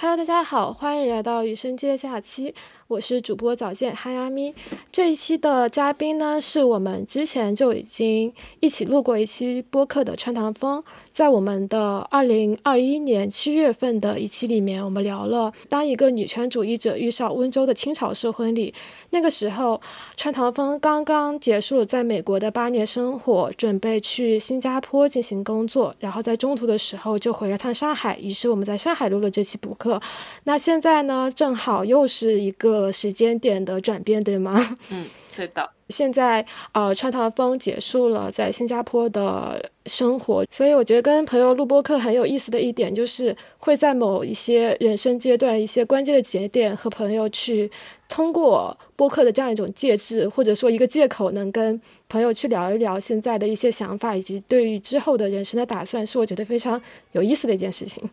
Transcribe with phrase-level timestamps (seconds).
[0.00, 2.54] Hello，大家好，欢迎来到雨生街假期，
[2.88, 4.54] 我是主播早见哈亚咪。
[4.90, 10.82] 这一期的嘉宾呢，是我们之前就已经一起录过一期播客的川堂风。
[11.12, 18.72] 在我们的二零二一年七月份的一期里面，我们聊了当一个女权主义者遇上温州的清朝式婚礼。
[19.10, 19.78] 那个时候，
[20.16, 28.16] 川堂风刚刚结束在美国的八年生活，准备去新加坡进行工作，然后在中途的时候就回了趟上海。
[28.18, 30.00] 于是我们在上海录了这期补课。
[30.44, 34.78] 那现在呢，正好又是一个时间点的转变，对吗？
[34.90, 35.70] 嗯，对的。
[35.88, 47.70] 现在，呃，川堂风结束了在新加坡的生活，所以我觉得跟朋友录播课很有意思的一点，就是会在某一些人生阶段、一些关键的节点，和朋友去
[48.06, 56.78] 通过播客的这样一种介质，或者说一个借口，能跟朋友去聊一聊现在的一些想法，以及对于之后的人生的打算，是我觉得非常
[57.12, 58.10] 有意思的一件事情。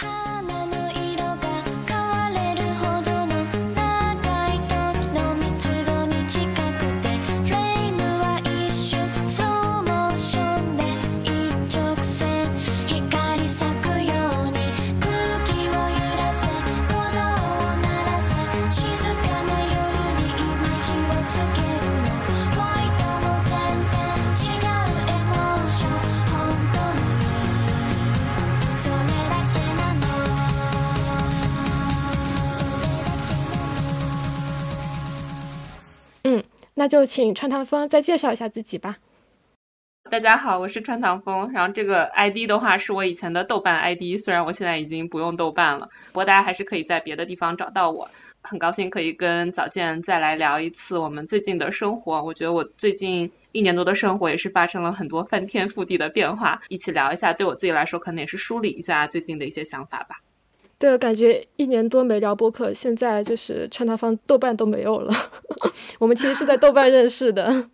[36.76, 38.98] 那就请川堂风再介绍一下自己吧。
[40.10, 41.50] 大家好，我是川堂风。
[41.52, 48.10] 然后这个 ID 的话是我以前的豆瓣 ID，虽然我现在已经不用豆瓣了，不过大家还是可以在别的地方找到我。
[48.42, 52.22] 很高兴可以跟早见再来聊一次我们最近的生活。
[52.22, 57.32] 我觉得我最近一年多的生活也是发生了很多翻天覆地的变化，一起聊一下。
[57.32, 60.20] 对我自己来说，可能也是梳理一下最近的一些想法吧。
[60.78, 65.14] 对，感觉一年多没聊播客，现在就是川大方豆瓣都没有了。
[65.98, 67.70] 我们其实是在豆瓣认识的。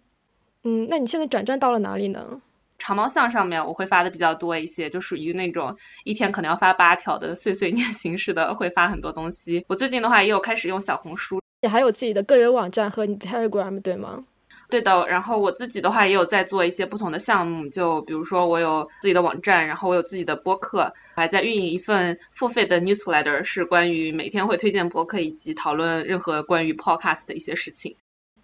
[0.65, 2.43] 嗯，那你现在转战到了哪里呢？
[2.79, 9.65] 长毛象上面我会发的比较多一些，就属于那种一天可能要发八条的碎碎念形式的，会发很多东西。
[9.69, 14.25] 我最近的话也有开始用小红书，你还有自己的个人网站和你 Telegram 对吗？
[14.71, 27.95] 对的，然后我自己的话也有在做一些不同的项目，就比如说我有自己的网站，然后我有自己的播客，还在运营一份付费的 newsletter，是关于每天会推荐播客以及讨论任何关于 podcast 的一些事情。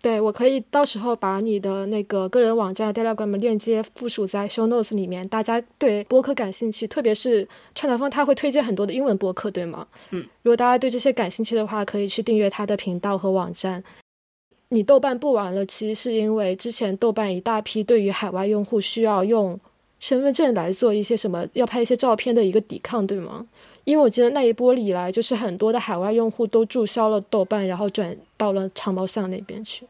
[0.02, 9.86] 对我可以到时候把你的那个个人网站 Telegram 链接附属在 show notes 里面，大家对播客感兴趣，特别是川南风他会推荐很多的英文播客，对吗？
[10.10, 13.82] 嗯，如果大家对这些感兴趣的话，可以去订阅他的频道和网站。
[14.70, 19.58] 你豆瓣不玩了，其实是因为之前豆瓣一大批对于海外用户需要用
[20.00, 23.46] 身份证来做一些什么，要拍一些照片的一个抵抗，对吗？
[23.84, 29.86] 因为我记得那一波以来，就是很多的海外用户都注销了豆瓣，然后转到了长毛象那边去。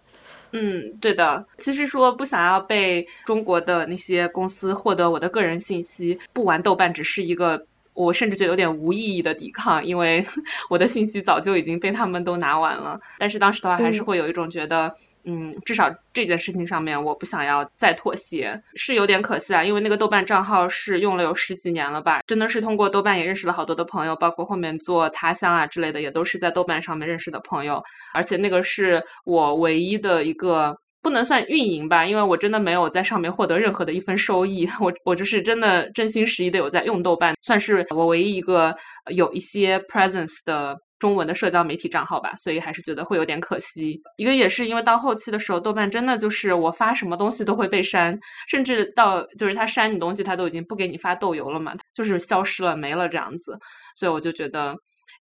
[0.53, 1.45] 嗯，对的。
[1.59, 7.67] 其实说不想要被中国的那些公司获得我的个人信息，不玩豆瓣只是一个。
[7.97, 10.25] 我甚至觉得有点无意义的抵抗，因为
[10.71, 13.01] 我的信息早就已经被他们都拿完了。
[13.19, 19.65] 但是当时的话，还是会有一种觉得，嗯，至少这件事情上面，我不想要再妥协，是有点可惜啊。
[19.65, 27.83] 因为那个豆瓣账号是用了有十几年了吧，真的是通过豆瓣也认识了好多的朋友，包括后面做他乡啊之类的，也都是在豆瓣上面认识的朋友。
[28.15, 30.79] 而且那个是我唯一的一个。
[31.07, 34.69] 不能算运营吧，因为我真的没有在上面获得任何的一分收益。
[34.83, 38.75] 我我就是真的真心实意的有在用豆瓣，算是我唯一一个
[39.15, 42.33] 有一些 presence 的中文的社交媒体账号吧。
[42.41, 44.03] 所以还是觉得会有点可惜。
[44.17, 48.19] 一个也是因为到后期的时候，豆瓣真的就是我发什么东西都会被删，
[48.49, 53.57] 甚至到就是他删你东西，他都已经不给你发豆油了嘛，就是消失了没了这样子。
[53.95, 54.75] 所以我就觉得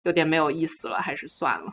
[0.04, 1.70] 有点没有意思了，还是算了。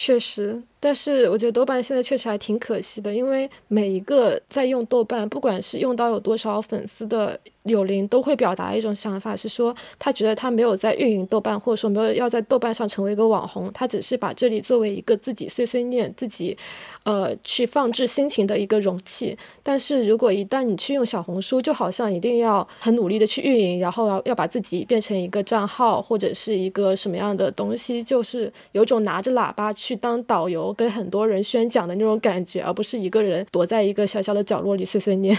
[0.00, 7.36] 确实，但是我觉得豆瓣现在确实还挺可惜的，因为每一个在用豆瓣，不管是用到有多少粉丝的
[7.68, 16.56] 柳林，都会表达一种想法，是说他觉得他没有在运营豆瓣，或者说没有要在豆瓣上成为一个网红，他只是把这里作为一个自己碎碎念、自己
[17.04, 19.36] 呃去放置心情的一个容器。
[19.62, 29.98] 但是如果一旦你去用小红书，就好像一定要很努力的去运营，然后要要把自己变成一个账号或者是一个什么样的东西，就是有种拿着喇叭去。
[29.98, 35.36] 当导游，跟很多人宣讲的那种感觉，而不是一个人躲在一个小小的角落里碎碎念。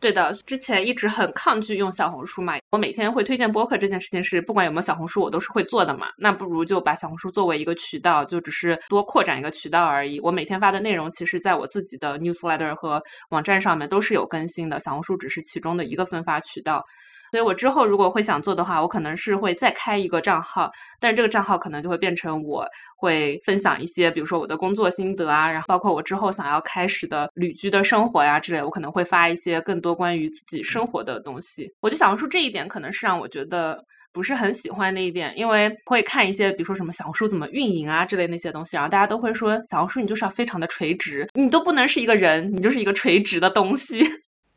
[0.00, 2.54] 对的，之前一直很抗拒用小红书嘛。
[2.70, 6.06] 我每天会推荐播客这件事情，是不管有没有小红书，我都是会做的嘛。
[6.16, 10.20] 那不如就把小红书作为一个渠道，就只是多扩展一个渠道而已。
[10.20, 16.84] 我每天发的内容，其实在我自己的 newsletter 和网站上面都是有更新的，小红书只是其中的一个分发渠道。
[17.30, 20.70] 所以我之后如果会想做的话，我可能是会再开一个账号，
[21.00, 22.66] 但是这个账号可能就会变成我
[22.96, 31.70] 会分享一些，比如说我的工作心得啊，然后包括我之后想要开始的旅居的生活呀之类，我可能会发一些更多关于自己生活的东西。
[31.80, 33.78] 我就小红书这一点可能是让我觉得
[34.12, 44.04] 不是很喜欢的一点，因为会看一些比如说什么小红书怎么运营啊之类那些东西，然后大家都会说小红书你就是要非常的垂直，你都不能是一个人，你就是一个垂直的东西。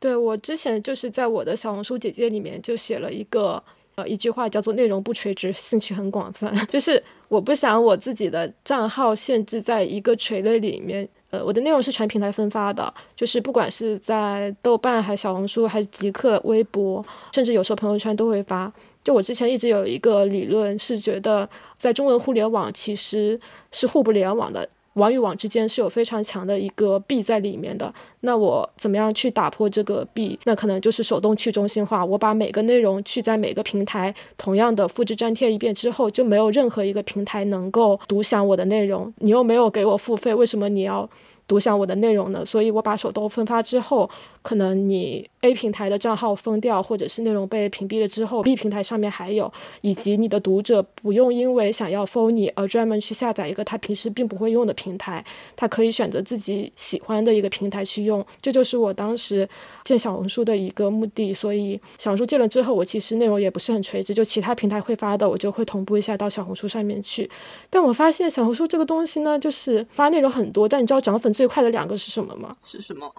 [0.02, 3.62] 对我之前就是在我的小红书姐姐里面就写了一个
[3.94, 11.08] 呃一句话，叫做“内容不垂直，兴趣很广泛”， 就是我不想我自己的账号限制在一个垂类里面。
[11.30, 17.02] 呃，我的内容是全平台分发的，就是不管是在豆瓣、还是小红书、还是极客、微博，
[17.32, 18.70] 甚至有时候朋友圈都会发。
[19.04, 21.48] 就我之前一直有一个理论，是觉得
[21.78, 23.40] 在中文互联网其实
[23.70, 24.68] 是互不联网的。
[24.94, 30.38] 网与网之间是有非常强的一个壁在里面的，那我怎么样去打破这个壁？
[30.44, 39.12] 那可能就是手动去中心化，我把每个内容去在每个平台同样的复制粘贴一遍之后，就没有任何一个平台能够独享我的内容。
[39.18, 41.08] 你又没有给我付费，为什么你要？
[41.48, 44.08] 独享我的内容呢，所以我把手动分发之后，
[44.42, 55.24] 可能你 A 平台的账号封掉，或者是内容被屏蔽了之后，B 平台上面还有，以及你的读者不用因为想要封你而专门去下载一个他平时并不会用的平台，
[55.56, 58.24] 他可以选择自己喜欢的一个平台去用。
[58.40, 59.48] 这就是我当时
[59.84, 61.32] 建小红书的一个目的。
[61.34, 67.28] 所以小红书建了之后，我其实内容也不是很垂直，就其他平台会发的，我就会同步一下到小红书上面去。
[67.68, 71.32] 但我发现小红书这个东西呢，就是发内容很多，但你知道涨粉。
[71.32, 72.54] 最快的两个是什么吗？
[72.62, 73.10] 是什么？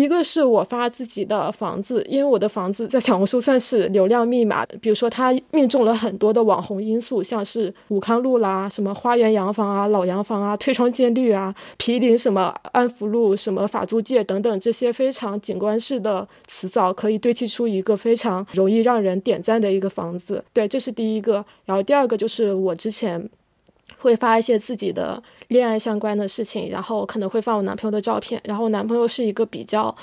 [0.00, 4.64] 一个是我发自己的房子，因为我的房子在小红书算是流量密码。
[4.80, 20.44] 比如说，它命中了很多的网红因素，像是武康路啦、什么花园洋房啊、老洋房啊、推窗见绿啊、毗邻什么安福路、什么法租界等等这些非常景观式的词藻，可以堆砌出一个非常容易让人点赞的一个房子。
[20.52, 21.44] 对，这是第一个。
[21.64, 23.28] 然后第二个就是我之前
[23.98, 25.22] 会发一些自己的。
[25.48, 29.96] 恋爱相关的事情，然后可能会放我男朋友的照片，然后我男朋友是一个比较，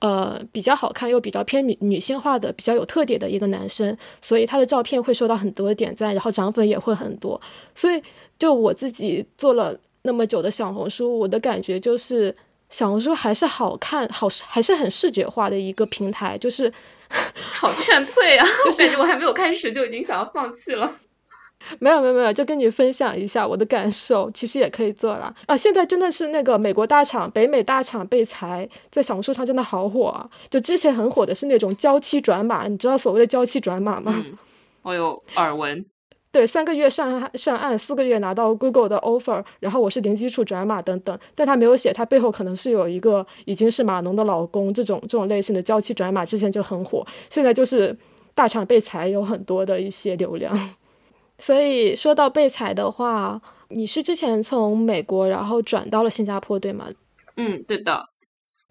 [0.00, 7.40] 呃，比较好看又比较偏女女性化的、比较有特点的一个男生，所以他的照片会收到很多的点赞，然后涨粉也会很多。
[7.74, 8.02] 所以
[8.38, 12.36] 就我自己做了那么久的小红书，我的感觉就是
[12.68, 16.70] 小红书还是好看，好还是很视觉化的一个平台，就是
[17.08, 18.46] 好劝退啊！
[18.66, 21.00] 就感觉我还没有开始就已经想要放弃了。
[21.78, 25.56] 没有没有没有，就跟你分享一下我的感受， 其实也可以做了啊！
[25.56, 30.28] 现在真的是那个美国大厂、北美大厂被裁，在小红书上真的好火啊！
[30.48, 34.24] 就之前很火的是那种娇妻转码，你知道所谓的娇妻转码吗？
[34.82, 35.84] 我有耳闻。
[36.32, 47.96] 对，三个月上上岸，四个月拿到 Google 的 offer，然后我是零基础转码等等，但他没有写，他背后可能是有一个已经是码农的老公，这种这种类型的娇妻转码之前就很火，现在就是
[48.32, 50.56] 大厂被裁，有很多的一些流量。
[51.40, 53.40] 所以说到被裁的话，
[53.70, 56.86] 你是之前从美国然后转到了新加坡，对吗？
[57.36, 58.10] 嗯，对的。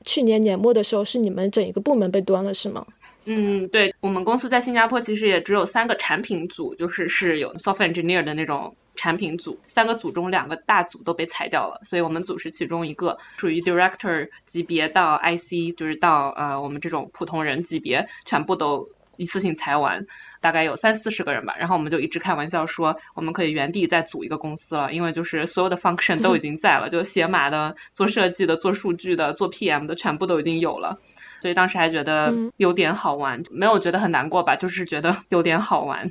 [0.06, 2.86] 去年年末的时候，是你们整一个部门被端了，是吗？
[3.25, 18.88] 嗯，对我们公司在新加坡其实也只有三个产品组，就是是有 software engineer 的那种产品组，三个组中两个大组都被裁掉了，所以我们组是其中一个，属于 director 级别到 IC，就是到呃我们这种普通人级别，全部都。
[19.19, 20.04] 一次性裁完，
[20.42, 30.98] 大概有三四十个人吧，然后我们就一直开玩笑说，我们可以原地再组一个公司了，因为就是所有的 function 都已经在了， 就写码的、做设计的、做数据的、做 PM 的，全部都已经有了，
[31.41, 36.10] 所以当时还觉得有点好玩，没有觉得很难过吧，就是觉得有点好玩。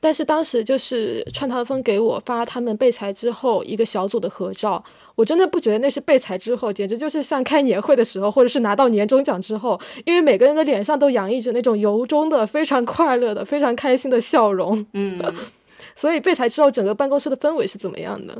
[0.00, 4.82] 但是当时就是川淘风给我发他们被裁之后一个小组的合照。
[5.14, 14.86] 我真的不觉得那是被裁之后，简直就是像开年会的时候，或者是拿到年终奖之后，因为每个人的脸上都洋溢着那种由衷的、非常快乐的、非常开心的笑容。
[14.94, 15.20] 嗯，
[15.94, 18.34] 所以被裁之后，整个办公室的氛围是怎么样的？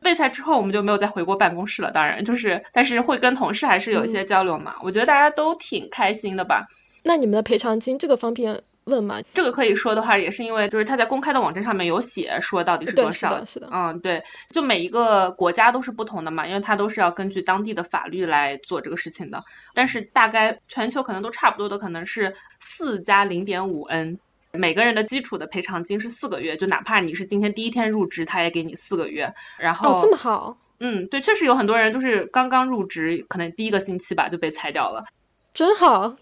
[0.00, 1.90] 被裁之后，我们就没有再回过办公室了。
[1.90, 4.76] 当然，就是但是会跟同事还是有一些交流嘛。
[4.82, 6.66] 我觉得大家都挺开心的吧。
[7.02, 8.62] 那你们的赔偿金这个方面？
[8.84, 14.22] 问嘛，这个可以说的话，也是因为就是他在公开的网站上面有写说到底是多少，是的，是的，嗯，对，
[14.52, 19.42] 就每一个国家都是不同的嘛，因为它都是要根据当地的法律来做这个事情的。
[19.72, 24.18] 但是大概全球可能都差不多的，可能是四加零点五 n，
[24.52, 29.32] 每个人的基础的赔偿金是四个月，就哪怕你是今天第一天入职，他也给你四个月。
[29.58, 35.04] 然后哦，这么好，嗯，对，确实有很多人就是刚刚入职，可能第一个星期吧就被裁掉了，
[35.54, 36.16] 真好。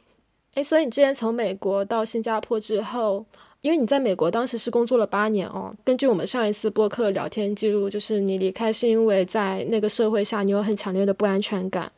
[0.54, 3.24] 哎，所以你之前从美国到新加坡之后，
[3.60, 5.72] 因为你在美国当时是工作了八年哦。
[5.84, 11.92] 根据我们上一次播客聊天记录，就是你离开是因为在那个社会下你有很强烈的不安全感，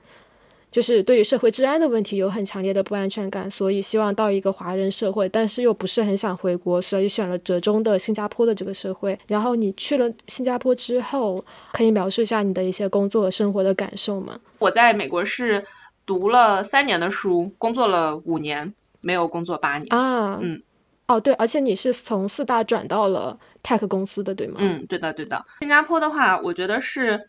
[0.70, 9.18] 就是对于社会治安的问题有很强烈的不安全感，所以希望到一个华人社会，但是又不是很想回国，所以选了折中的新加坡的这个社会。
[9.26, 11.42] 然后你去了新加坡之后，
[11.72, 14.38] 可以描述一下你的一些工作和生活的感受吗？
[14.58, 15.64] 我在美国是
[16.04, 20.38] 读了三年的书，工作了五年，没有工作八年啊。
[20.42, 20.62] 嗯，
[21.06, 24.56] 哦对，而且你是从四大转到了 tech 公司的，对吗？
[24.58, 25.44] 嗯，对的对的。
[25.60, 27.28] 新加坡的话，我觉得是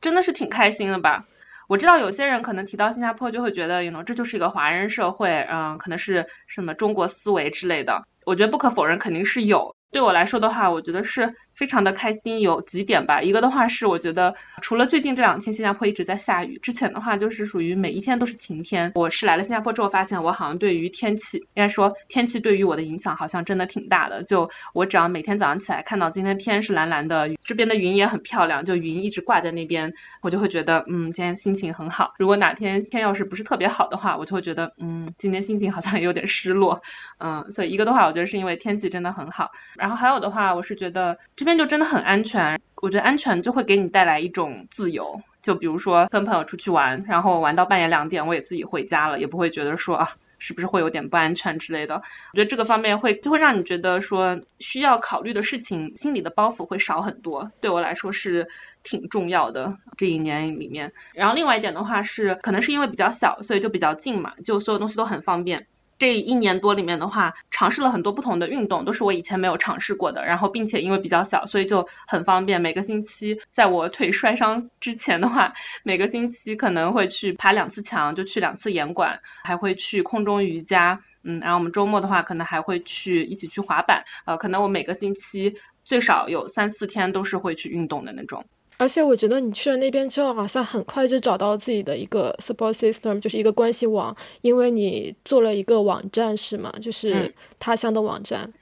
[0.00, 1.26] 真的是挺开心的吧。
[1.66, 8.02] 我知道有些人可能提到新加坡就会觉得，you know，这就是一个华人社会，嗯，可能是什么中国思维之类的。
[8.24, 9.74] 我觉得不可否认，肯定是有。
[9.90, 11.32] 对我来说的话，我觉得是。
[11.54, 13.22] 非常的开心，有几点吧。
[13.22, 18.90] 一个的话是，我觉得除了最近这两天新加坡一直在下雨，之前的话就是属于每一天都是晴天。
[18.94, 24.22] 我是来了新加坡之后，发现我好像对于天气，应该说天气对于我的影响好像真的挺大的。
[24.24, 29.92] 就我只要每天早上起来看到今天天是蓝蓝的，这边的云也很漂亮，就云一直挂在那边，
[30.22, 32.12] 我就会觉得嗯，今天心情很好。
[32.18, 36.80] 如果哪天天要是不是特别好的话，我就会觉得嗯，今天心情好像有点失落。
[37.18, 39.48] 嗯，所以一个的话，我觉得是因为天气真的很好。
[39.76, 41.16] 然后还有的话，我是觉得。
[41.44, 45.20] 这边就真的很安全，我觉得安全就会给你带来一种自由。
[45.42, 50.08] 就比如说跟朋友出去玩，然后玩到半夜两点，我也自己回家了，也不会觉得说啊，
[50.38, 51.96] 是不是会有点不安全之类的。
[51.96, 57.46] 我觉得这个方面会就会让你觉得说需要考虑的事情，心里的包袱会少很多。
[57.60, 58.48] 对我来说是
[58.82, 60.90] 挺重要的这一年里面。
[61.12, 65.66] 然后另外一点的话是，可能是因为比较小，所以就比较近嘛，就所有东西都很方便。
[66.04, 70.22] 这一年多里面的话，尝试了很多不同的运动，都是我以前没有尝试过的。
[70.22, 72.60] 然后，并且因为比较小，所以就很方便。
[72.60, 75.50] 每个星期，在我腿摔伤之前的话，
[75.82, 81.00] 每个星期可能会去爬两次墙，就去两次岩馆，还会去空中瑜伽。
[81.22, 84.04] 嗯，然后我们周末的话，可能还会去一起去滑板。
[84.26, 85.54] 呃，可能我每个星期
[85.86, 88.44] 最少有三四天都是会去运动的那种。
[88.76, 96.72] 而且我觉得你去了那边之后，好像很快就找到自己的一个 support system，就是一个关系网，因为你做了一个网站，是吗？
[96.82, 98.42] 就是他乡的网站。
[98.42, 98.52] 嗯，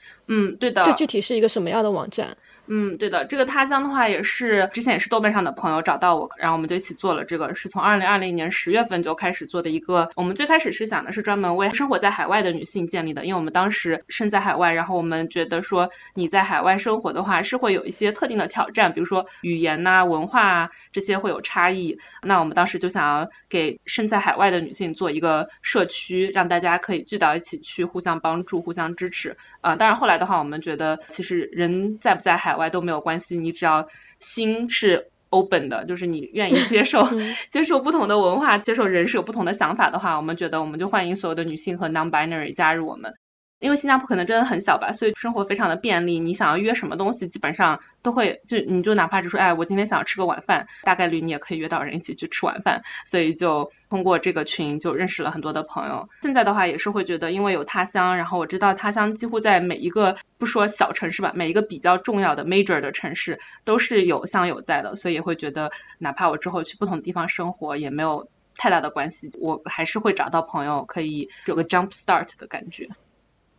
[0.58, 0.82] 对的。
[0.84, 2.36] 这具体是一个什么样的网站？
[2.68, 10.08] 嗯，对的，这个他乡的话也是之前也是豆瓣上的朋友找到我，然后我们就一起做了这个，是从二零二零年十月份就开始做的一个。
[10.14, 21.98] 我们最开始是想的是专门为生活在海外的女性建立的，因为我们当时身在海外，然后我们觉得说你在海外生活的话是会有一些特定的挑战，比如说语言呐、文化啊这些会有差异。
[22.22, 29.36] 那我们当时就想要给身在海外的女性做一个社区，让大家可以聚到一起去互相帮助、互相支持。
[29.60, 32.52] 啊，当然后来的话，我们觉得其实人在不在海。
[32.52, 33.84] 外都没有关系，你只要
[34.20, 37.02] 心是 open 的，就是你愿意接受
[37.50, 43.12] 接受不同的文化，接受人是有不同的想法的话，我们觉得我们就欢迎所有的女性和 non-binary 加入我们。
[43.60, 46.18] 因为新加坡可能真的很小吧，所以生活非常的便利。
[46.18, 52.82] 你想要约什么东西，基本上都会就你就哪怕只说，哎，我今天想要吃个晚饭，大概率你也可以约到人一起去吃晚饭。
[53.06, 56.08] 所以就通过这个群就认识了很多的朋友。
[56.22, 72.88] 现在的话也是会觉得，因为有他乡，然后我知道他乡几乎在每一个不说小城市吧，每一个比较重要的 major 的城市都是有乡友在的，所以也会觉得，哪怕我之后去不同地方生活，也没有太大的关系，我还是会找到朋友，可以有个 jump start 的感觉。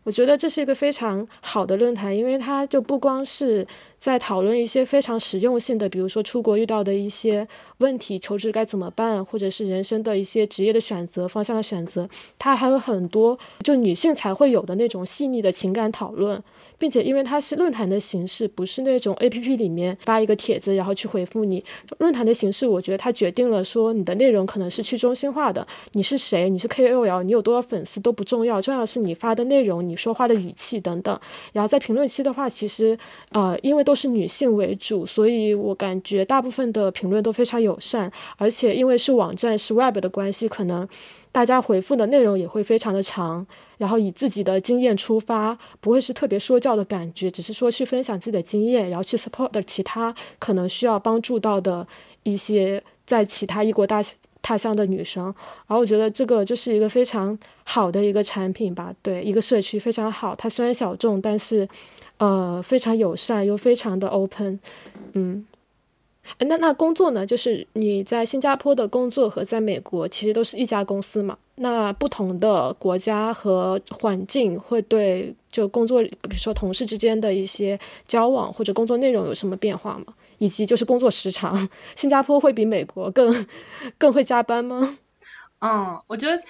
[0.03, 3.65] 我觉得这是一个非常好的论坛，因为它就不光是
[3.99, 16.43] 在讨论一些非常实用性的，比如说出国遇到的一些问题，求职该怎么办，或者是人生的一些职业的选择方向的选择，它还有很多就女性才会有的那种细腻的情感讨论。
[16.83, 21.63] 并且，因为它是论坛的形式，不是那种 A P P 里面发一个帖子，然后去回复你。
[21.99, 25.65] 论坛的形式，我觉得它决定了说你的内容可能是去中心化的。
[25.93, 26.49] 你是谁？
[26.49, 27.23] 你是 K O L？
[27.23, 31.17] 你有多少粉丝都不重要，重要是你发的内容、你说话的语气等等。
[31.53, 32.99] 然后在评论区的话，其实
[33.31, 38.11] 呃，因为都是女性为主，所以我感觉大部分的评论都非常友善。
[38.35, 40.85] 而且因为是网站是 Web 的关系，可能
[41.33, 43.45] 大家回复的内容也会非常的长。
[43.77, 51.85] 然后以自己的经验出发，不会是特别说教的感觉，只是说去分享自己的经验，然后去 support 其他可能需要帮助到的
[52.21, 54.01] 一些在其他异国大
[54.41, 55.25] 他乡的女生。
[55.25, 60.33] 然后我觉得这个就是一个非常好的一个产品吧，对，一个社区非常好。
[60.33, 61.67] 它虽然小众，但是
[62.19, 64.57] 呃非常友善又非常的 open，
[65.13, 65.45] 嗯。
[66.39, 67.25] 那那工作呢？
[67.25, 71.37] 就是你在新加坡的工作和在美国其实都是一家公司嘛？
[71.55, 77.77] 那不同的国家和环境会对就工作，比如说同事之间的一些
[78.07, 80.13] 交往或者工作内容有什么变化吗？
[80.39, 83.45] 以及就是工作时长，新加坡会比美国更
[83.97, 84.97] 更会加班吗？
[85.59, 86.41] 嗯，我觉得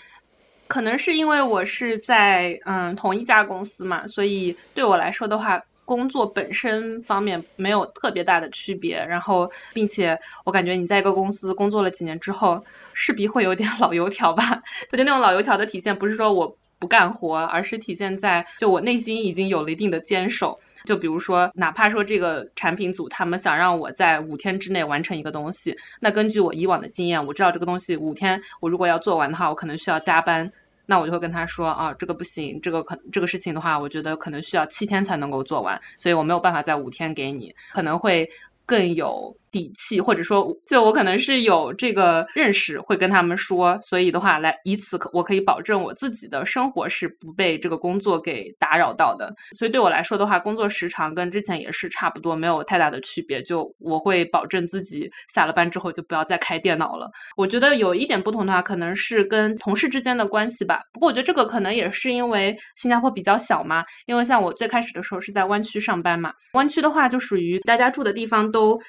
[0.68, 5.62] 可能是因为我是在嗯同一家公司嘛，所以对我来说的话。
[5.86, 12.64] 工作本身方面没有特别大的区别，然后并且我感觉你在一个公司工作了几年之后，
[12.94, 14.44] 势必会有点老油条吧。
[14.92, 20.60] 我觉得那种老油条的体现不是说我不干活，而是体现在就我内心已经有了一定的坚守。
[20.86, 30.52] 就比如说，哪怕说这个产品组他们想让我在五天之内完成一个东西，那根据我以往的经验，我知道这个东西五天我如果要做完的话，我可能需要加班。
[30.86, 38.30] 那我就会跟他说啊，这个不行，这个可这个事情的话，我觉得可能需要七天才能够做完，所以我没有办法在五天给你，可能会
[38.66, 39.36] 更有。
[39.54, 49.32] 底气，或者说，就我可能是有这个认识，会跟他们说，所以的话，来以此可我可以保证我自己的生活是不被这个工作给打扰到的。
[49.56, 53.44] 所以对我来说的话，工作时长跟之前也是差不多，没有太大的区别。
[53.44, 57.08] 就我会保证自己下了班之后就不要再开电脑了。
[57.38, 60.82] 我觉得有一点不同的话，可能是跟同事之间的关系吧。
[60.92, 68.80] 不过我觉得这个可能也是因为新加坡比较小嘛，因为像我最开始的时候是在湾区上班嘛，湾区的话就属于大家住的地方都。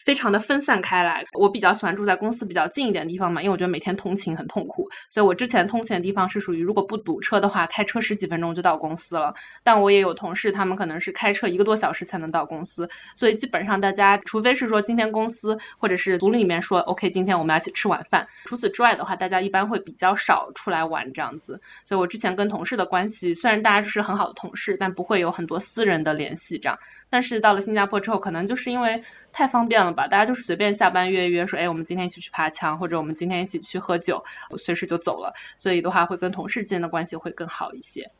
[0.00, 9.32] 非常的分散开来，我比较喜欢住在公司比较近一点的地方嘛，因为我觉得每天通勤很痛苦，所以我之前通勤的地方是属于如果不堵车的话，开车十几分钟就到公司了。
[9.62, 21.60] 但我也有同事，他们可能是开车一个多小时才能到公司，所以基本上大家除非是说今天公司或者是组里面说 OK，今天我们要一起吃晚饭，除此之外的话，大家一般会比较少出来玩这样子。
[21.84, 26.78] 所以我之前跟同事的关系，虽然大家是很好的同事，但不会有很多私人的联系这样。
[27.10, 29.02] 但是到了新加坡之后，可能就是因为
[29.32, 35.34] 太方便了吧，大家就是随便下班约一约，说，哎，我们今天一起去爬墙，或者我们今天一起去喝酒，我随时就走了。
[35.58, 38.10] 所以的话，会跟同事之间的关系会更好一些。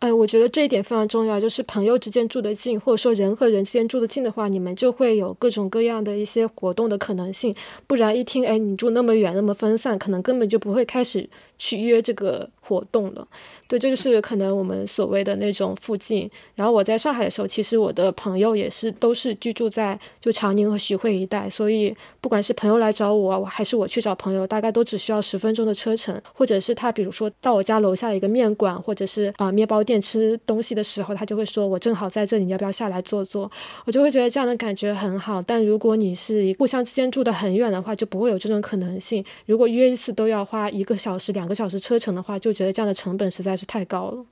[0.00, 7.52] 哎，我觉得这一点非常重要，就是朋友之间住得近，或者说人和人之间住得近的话，你们就会有各种各样的一些活动的可能性。
[7.84, 11.28] 不然一听，哎，你住那么远，那么分散，可能根本就不会开始
[11.58, 13.26] 去约这个活动了。
[13.66, 16.30] 对，这就是可能我们所谓的那种附近。
[16.54, 33.50] 然后我在上海的时候，其实我的朋友也是都是居住在就长宁和徐汇一带，所以不管是朋友来找我，还是我去找朋友，大概都只需要十分钟的车程，或者是他比如说到我家楼下的一个面馆，或者是啊面包店吃东西的时候，他就会说我正好在这里，你要不要下来坐坐？
[33.84, 35.42] 我就会觉得这样的感觉很好。
[35.42, 39.24] 但如果你是互相之间住得很远的话，就不会有这种可能性。
[39.46, 43.58] 如果约一次都要花一个小时、两个小时车程的话，就觉得这样的成本实在。
[43.58, 44.24] 是太高了，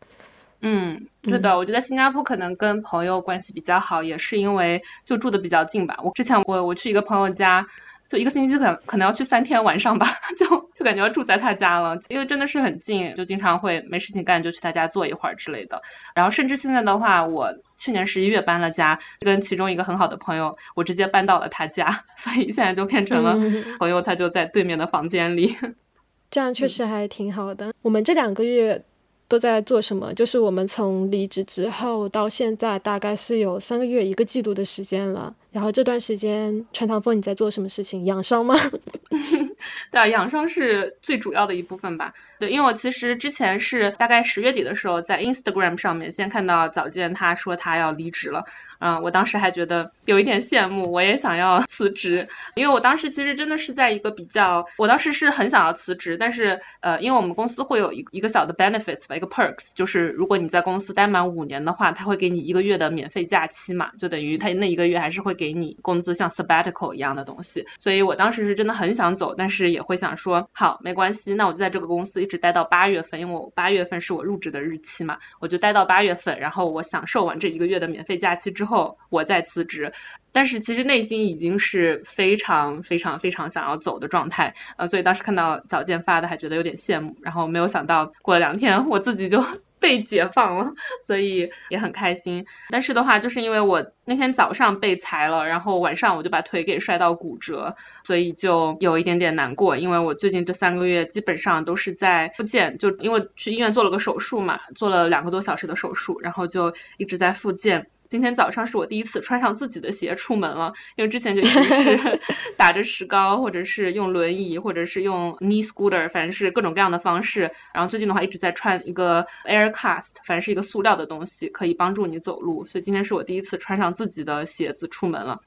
[0.60, 5.98] 嗯，对的，我觉得新加坡可能跟朋友关系比较好，也是因为就住的比较近吧。
[6.00, 7.66] 我之前我我去一个朋友家，
[8.08, 10.06] 就一个星期可能可能要去三天晚上吧，
[10.38, 15.80] 就就感觉要住在他家了，因为真的是很近，就经常会没事情干就去他家坐一会儿之类的。
[16.14, 23.36] 然后甚至现在的话，我去年十一月搬了家，跟其中一个很好的朋友，我直接搬到了他家， 所以现在就变成了
[23.78, 25.56] 朋友，他就在对面的房间里，
[26.30, 27.72] 这样确实还挺好的。
[27.82, 28.84] 我们这两个月。
[29.28, 30.14] 都在做什么？
[30.14, 35.34] 就是我们从离职之后到现在，大概是有三个月、一个季度的时间了。
[35.56, 38.04] 然后这段时间，川唐风你在做什么事情？
[38.04, 38.54] 养伤吗？
[39.90, 42.12] 对啊，养伤是最主要的一部分吧。
[42.38, 48.44] 对，因为我其实之前是大概十月底的时候，在 Instagram 上面先看到早见他说他要离职了。
[48.80, 67.64] 嗯，我当时还觉得有一点羡慕，我也想要 辞职，因为我当时其实真的是在一个比较，我当时是很想要辞职，但是呃，因为我们公司会有一一个小的 benefits 吧，一个 perks，就是如果你在公司待满五年的话，他会给你一个月的免费假期嘛，就等于他那一个月还是会给给你工资，像 sabbatical 一样的东西。
[67.78, 78.66] 所以我当时是真的很想走，但是也会想说，好，没关系，那我就在这个公司一直待到八月份，因为我八月份是我入职的日期嘛，我就待到八月份，然后我享受完这一个月的免费假期之。
[78.66, 79.92] 后我再辞职，
[80.32, 89.40] 但是其实内心已经是非常非常非常想要走的状态，呃，所以当时看到早见发的还觉得有点羡慕，然后没有想到过了两天我自己就
[89.78, 90.72] 被解放了，
[91.06, 92.44] 所以也很开心。
[92.70, 99.76] 但是的话，就是因为我那天早上被裁了，然后晚上我就把腿给摔到骨折，所以就有一点点难过。
[99.76, 107.86] 因为我最近这三个月基本上都是在复健，就因为去医院做了个手术嘛，做了两个多小时的手术，然后就一直在复健。
[108.08, 112.20] 今天早上是我第一次穿上自己的鞋出门了，因为之前就一直是
[112.56, 117.50] 打着石膏，或者是用轮椅，或者是用 knee scooter，反正是各种各样的方式。
[117.74, 122.64] 然后最近的话一直在穿一个 air cast，反正是一个塑料的东西，可以帮助你走路。
[122.64, 125.40] 所以今天是我第一次穿上自己的鞋子出门了。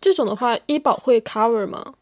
[0.00, 1.94] 这种的话，医保会 cover 吗？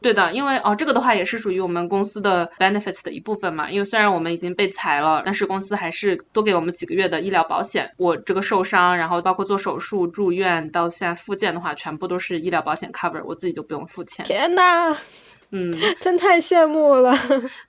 [0.00, 3.68] 对的，因为哦，这个的话也是属于我们公司的 benefits 的一部分嘛。
[3.70, 7.90] 因为虽然我们已经被裁了，但是公司还是多给我们几个月的医疗保险。
[7.96, 14.24] 我这个受伤，然后包括做手术、住院到现在复健的话，全部都是医疗保险 cover，我自己就不用付钱。
[14.24, 14.96] 天呐！
[15.50, 17.12] 嗯， 真太羡慕了。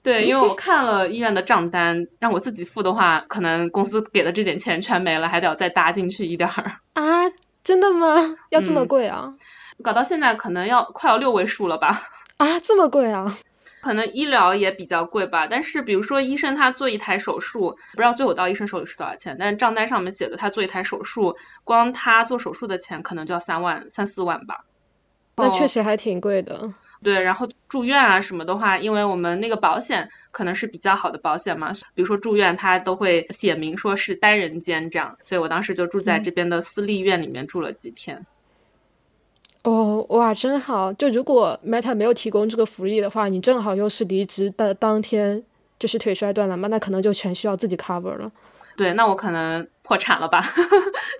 [0.03, 6.73] 对，因为我看了医院的账单，让我自己付的话，可能公司给的这点钱全没了，还得要再搭进去一点儿。
[6.93, 7.23] 啊，
[7.63, 8.35] 真的吗？
[8.49, 9.33] 要这么贵啊？
[9.81, 12.01] 搞到现在可能要快要六位数了吧？
[12.39, 13.37] 啊，这么贵啊？
[13.81, 15.45] 可能医疗也比较贵吧。
[15.45, 24.65] 但是比如说医生他做一台手术，不知道最后到医生手里是多少钱，但是账单上面写的他做一台手术，光他做手术的钱可能就要三万三四万吧。
[25.35, 26.73] 那确实还挺贵的。
[27.01, 38.25] 对，然后住院啊什么的话，因为我们那个保险可能是比较好的保险嘛，比如说住院它都会写明说是单人间这样，所以我当时就住在这边的私立医院里面住了几天。
[39.63, 40.91] 哦，哇，真好！
[40.93, 45.43] 就如果 Meta 没有提供这个福利的话，你正好又是离职的当天，
[45.77, 48.31] 就是腿摔断了嘛，那可能就全需要自己 cover 了。
[48.77, 50.41] 对，那我可能破产了吧，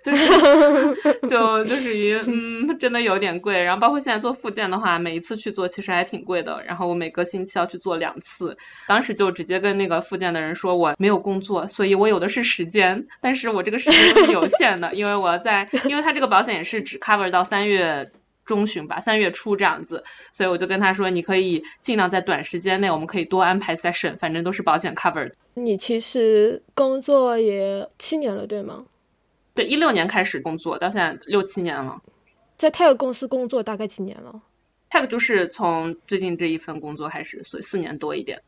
[0.02, 3.62] 就是 就就属于嗯，真的有点贵。
[3.62, 6.64] 然后包括现在做复健的话，每一次去做其实还挺贵的。
[6.66, 18.10] 然后我每个星期要去做两次，当时就直接跟那个复健的人说，我没有工作，所以我有的是时间，但是我这个时间是有限的，因为我要在，因为他这个保险也是只 cover 到三月。
[18.50, 25.32] 中旬吧，三月初这样子，所以我就跟他说，你可以尽量在短时间内，我们可以多安排 session，反正都是保险 cover。
[25.54, 28.88] 你其实工作也七年了，对吗？
[29.54, 32.02] 对，一六年开始工作，到现在六七年了。
[32.58, 34.42] 在 tech 公司工作大概几年了
[34.90, 38.42] ？tech 就是从最近这一份工作开始，所以四年多一点。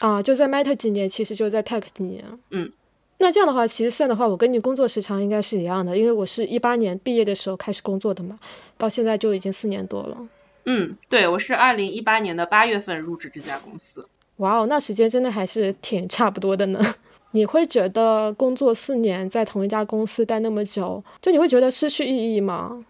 [0.00, 2.22] 啊，就在 Meta 几年，其实就在 tech 几年。
[2.50, 2.70] 嗯。
[3.22, 8.36] 那这样的话，其实算的话，我跟你工作时长应该是一样的，因为我是一八年毕业的时候开始工作的嘛，
[8.76, 10.18] 到现在就已经四年多了。
[10.64, 14.04] 嗯，对，我是二零一八年的八月份入职这家公司。
[14.38, 16.80] 哇哦，那时间真的还是挺差不多的呢。
[17.30, 22.84] 你会觉得工作四年在同一家公司待那么久，就你会觉得失去意义吗？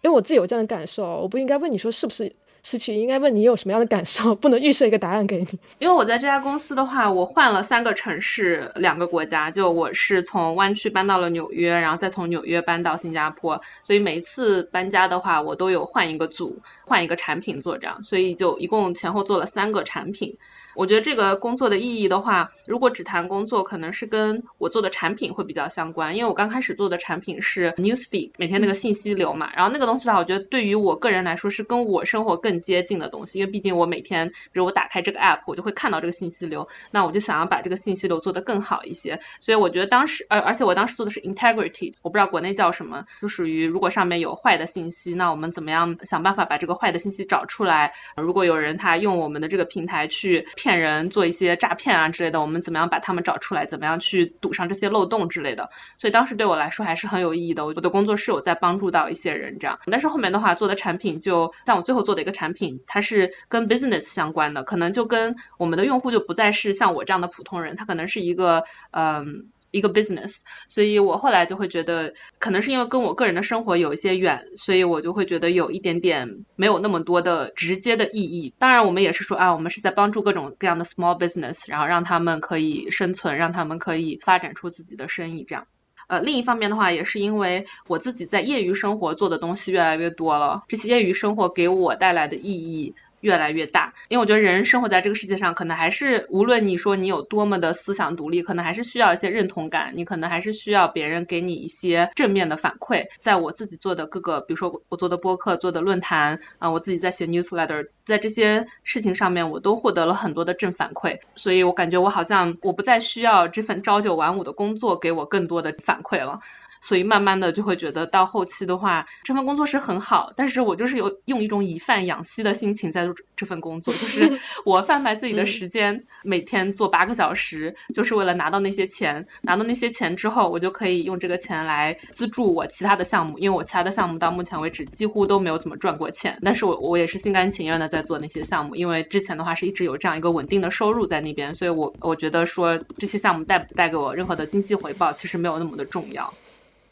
[0.00, 2.32] 因为我自己有这样的感受，我不应该问你说是不是。
[2.70, 5.58] 失去应该问你有什么样的感受， 不能预设一个答案给你。
[5.78, 20.36] 因为我在这家公司的话，我换了三个城市，两个国家，就我是从湾区搬到了纽约，然后再从纽约搬到新加坡，所以每一次搬家的话，我都有换一个组，换一个产品做这样，所以就一共前后做了三个产品。
[20.78, 26.14] 我觉得这个工作的意义的话，如果只谈工作，可能是跟我做的产品会比较相关。
[26.14, 29.52] 因为我刚开始做的产品是 newsfeed，每天那个信息流嘛。
[29.56, 33.40] 然后那个东西的话，我觉得对于我个人来说是跟我生活更接近的东西。
[33.40, 36.64] 因为毕竟我每天，比如我打开这个 app，我就会看到这个信息流。
[36.92, 39.18] 那我就想要把这个信息流做得更好一些。
[39.40, 47.92] 所以我觉得当时，而，而且我当时做的是 integrity，我不知道国内叫什么，就属于如果上面有坏的信息，那我们怎么样想办法把这个坏的信息找出来？
[48.16, 53.64] 如果有人他用我们的这个平台去骗骗人，做一些诈骗啊之类的，我们怎么样把他们找出来？
[53.64, 55.66] 怎么样去堵上这些漏洞之类的？
[55.96, 57.64] 所以当时对我来说还是很有意义的。
[57.64, 69.48] 我的工作是有在帮助到一些人这样，但是后面的话做的产品，就像我最后做的一个产品，它是跟 business 相关的，可能就跟我们的用户就不再是像我这样的普通人，他可能是一个嗯。
[69.70, 78.52] 一个 business，所以我后来就会觉得，可能是因为跟我个人的生活有一些远，所以我就会觉得有一点点没有那么多的直接的意义。
[78.58, 85.44] 当然，我们也是说啊，我们是在帮助各种各样的 small business，然后让他们可以生存，让他们可以发展出自己的生意。
[85.44, 85.66] 这样，
[86.08, 92.94] 呃，另一方面的话，也是因为我自己在业余生活做的东西越来越多了，这些业余生活给我带来的意义。
[93.20, 103.04] 越来越大，因为我觉得人生活在这个世界上，可能还是无论你说你有多么的思想独立，可能还是需要一些认同感，你可能还是需要别人给你一些正面的反馈。
[103.20, 116.38] 在我自己做的各个，比如说我做的播客、做的论坛啊，我自己在写 newsletter，在这些事情上面，我都获得了很多的正反馈，所以我感觉我好像我不再需要这份朝九晚五的工作给我更多的反馈了。
[116.80, 124.30] 所以慢慢的就会觉得到后期的话，这份工作是很好，但是我就是有用一种以饭养息的心情在做这份工作，就是
[124.64, 146.32] 我贩卖自己的时间，每天做八个小时，就是为了拿到那些钱，拿到那些钱之后，我就可以用这个钱来资助我其他的项目，因为我其他的项目到目前为止几乎都没有怎么赚过钱，但是我我也是心甘情愿的在做那些项目，因为之前的话是一直有这样一个稳定的收入在那边，所以我我觉得说这些项目带不带给我任何的经济回报，其实没有那么的重要。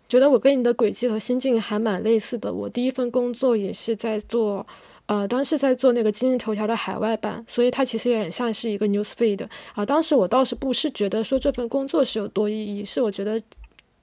[0.09, 2.53] 觉得我跟你的轨迹和心境还蛮类似的。
[2.53, 4.67] 我第一份工作也是在做，
[5.07, 9.85] 呃，当时在做那个今日头条的海外版，所以它其实也很像是一个 news feed 啊。
[9.85, 13.43] 当时我倒是不是觉得说这份工作是有多意义，是我觉得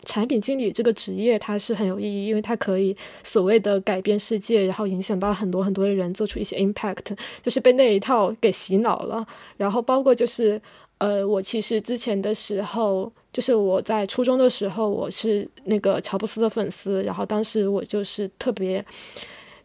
[0.03, 9.25] 产品经理这个职业它是很有意义，因为它可以所谓的改变世界，然后影响到很多很多的人，做出一些 impact，就是被那一套给洗脑了。
[9.57, 10.61] 然后包括就是。
[10.99, 18.85] 呃，我其实之前的时候，就是我在初中的时候，我是那个乔布斯的粉丝，然后当时我就是特别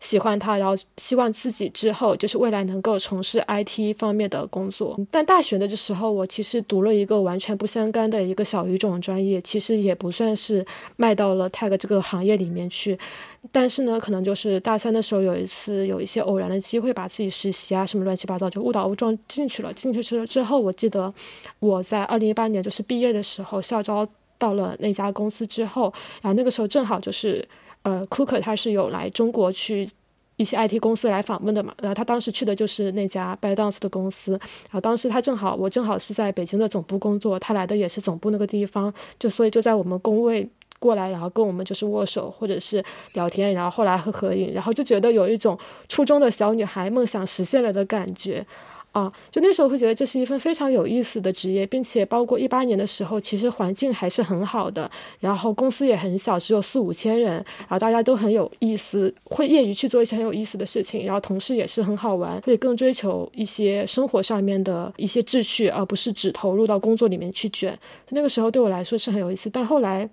[0.01, 4.99] 喜欢它，然后希望自己之后就是未来能够从事 IT 方面的工作。
[5.11, 10.65] 但大学的这时候，我其实读了一个完全不相干的一个小语种专业，其实也不算是
[10.97, 12.99] 迈到了 tag 这个行业里面去。
[13.51, 19.73] 但是呢，可能就是大三的时候有一次有一些偶然的机会，把自己实习啊什么乱七八糟就误打误撞进去了。
[19.73, 21.13] 进去了之后，我记得
[21.61, 24.07] 我在二零一八年就是毕业的时候校招
[24.39, 27.47] 到了那家公司之后，然后那个时候正好就是
[27.83, 29.89] 呃，Cooker 他是有来中国去
[30.37, 40.49] 一些 IT 公司来访问的嘛，然后他当时去的就是那家 b y d a n c e 的公司，然后当时他正好我正好是在北京的总部工作，他来的也是总部那个地方，就所以就在我们工位。
[40.81, 42.81] 过来，然后跟我们就是握手或者是
[43.15, 48.47] 聊天，然后后来和合影，然后就觉得有一种初中的小女孩梦想实现了的感觉，
[48.93, 67.79] 啊，就那时候会觉得这是一份非常有意思的职业，并且包括一八年的时候，其实环境还是很好的，然后公司也很小，只有四五千人，然后大家都很有意思，会业余去做一些很有意思的事情，然后同事也是很好玩，会更追求一些生活上面的一些秩序，而不是只投入到工作里面去卷。
[68.09, 70.09] 那个时候对我来说是很有意思，但后来。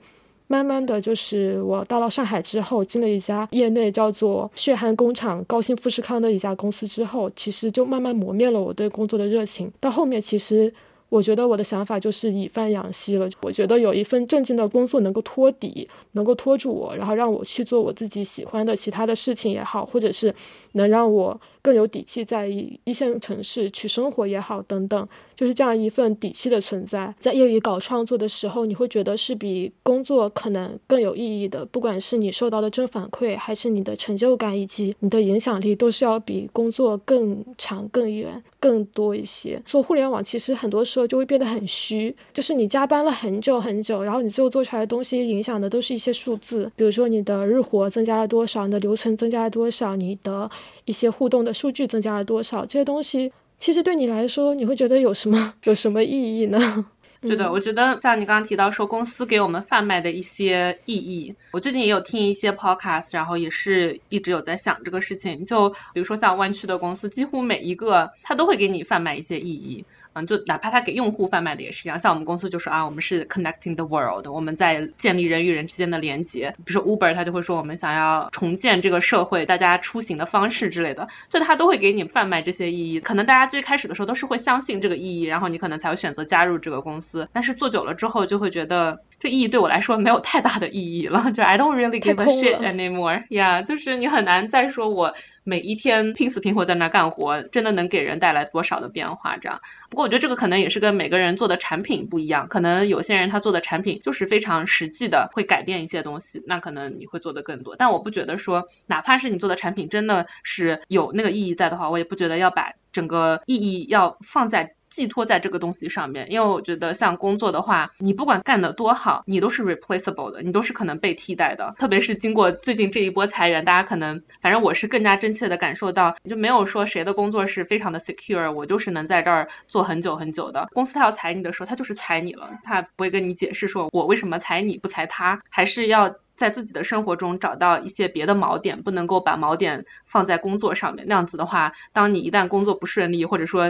[0.48, 9.72] 慢慢的就是我到了上海之后，进了一家业内叫做血汗工厂高新富士康的一家公司之后，其实就慢慢磨灭了我对工作的热情。
[9.80, 10.74] 到后面其实。
[11.08, 13.30] 我觉得我的想法就是以饭养息了。
[13.42, 20.34] 我觉得有一份正经的工作能够托底，能够托住我，然后让我去做我自己喜欢的其他的事情也好，或者是
[20.74, 27.12] 能让我更有底气在一一线城市去生活也好，等等，就是这样一份底气的存在。
[27.20, 31.66] 在业余搞创作的时候，你会觉得是比工作可能更有意义的。
[31.66, 39.60] 不管是你受到的正反馈，还是你的成就感以及你的影响力，都是要比工作更长、更远、更多一些。
[39.66, 41.06] 做互联网其实很多时候。
[41.06, 50.50] 就会变得很虚，就是你加班了很久很久，然后你最后做出来的东西影响的都是一些数字，比如说你的日活增加了多少，你的流程增加了多少，你的
[50.86, 56.86] 一些互动的数据增加了多少，这些东西其实对你来说，你会觉得有什么 有什么意义呢？
[57.22, 65.44] 对的，我觉得像你刚刚提到说公司给我们贩卖的一些意义，我最近也有听一些 podcast，然后也是一直有在想这个事情。
[65.44, 69.84] 就比如说像湾区的公司，几乎每一个它都会给你贩卖一些意义。
[70.16, 76.54] 嗯，就哪怕他给用户贩卖的也是一样，像我们公司就说啊，我们是 connecting the world，我们在建立人与人之间的连接。
[76.66, 83.00] 比如说 Uber，他就会说我们想要重建这个社会，大家出行的方式之类的，就他都会给你贩卖这些意义。
[83.00, 87.28] 可能大家最开始的时候都是会相信这个意义，然后你可能才会选择加入这个公司。
[87.34, 88.98] 但是做久了之后，就会觉得。
[89.18, 93.26] 这意义对我来说没有太大的意义了，就 I don't really give a shit anymore。
[93.30, 95.12] Yeah，就是你很难再说我
[95.46, 99.38] 每一天拼死拼活在那干活，真的能给人带来多少的变化？
[99.38, 99.58] 这样。
[99.90, 107.76] 不过我觉得这个可能也是跟每个人做的产品不一样，可能有些人他做的产品就是非常实际的，会改变一些东西，那可能你会做的更多。
[107.76, 114.76] 但我不觉得说，哪怕是你做的产品真的是有那个意义在的话，我也不觉得要把整个意义要放在。
[114.96, 121.76] 寄托在这个东西上面，因为我觉得像工作的话，你不管干得多好，你都是 replaceable 的，你都是可能被替代的。
[121.78, 130.66] 特别是经过最近这一波裁员，大家可能，反正我是更加真切的感受到，就没有说谁的工作是非常的 secure，我就是能在这儿做很久很久的。
[130.72, 141.06] 公司他要裁你的时候，他就是裁你了，他不会跟你解释说我为什么裁你不裁他，还是要在自己的生活中找到一些别的锚点，不能够把锚点放在工作上面。
[141.06, 143.70] 那样子的话，当你一旦工作不顺利，或者说。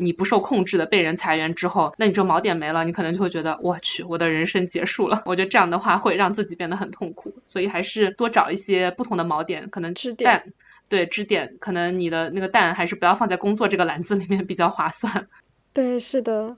[0.00, 5.22] 你不受控制的被人裁员之后，那你这锚点没了，你可能就会觉得我去，我的人生结束了。
[5.26, 10.42] 我觉得这样的话会让自己变得很痛苦，所以还是多找一些不同的锚点，可能支点，
[10.88, 15.28] 对支点，可能你的那个蛋还是不要放在工作这个篮子里面比较划算。
[15.72, 16.56] 对，是的。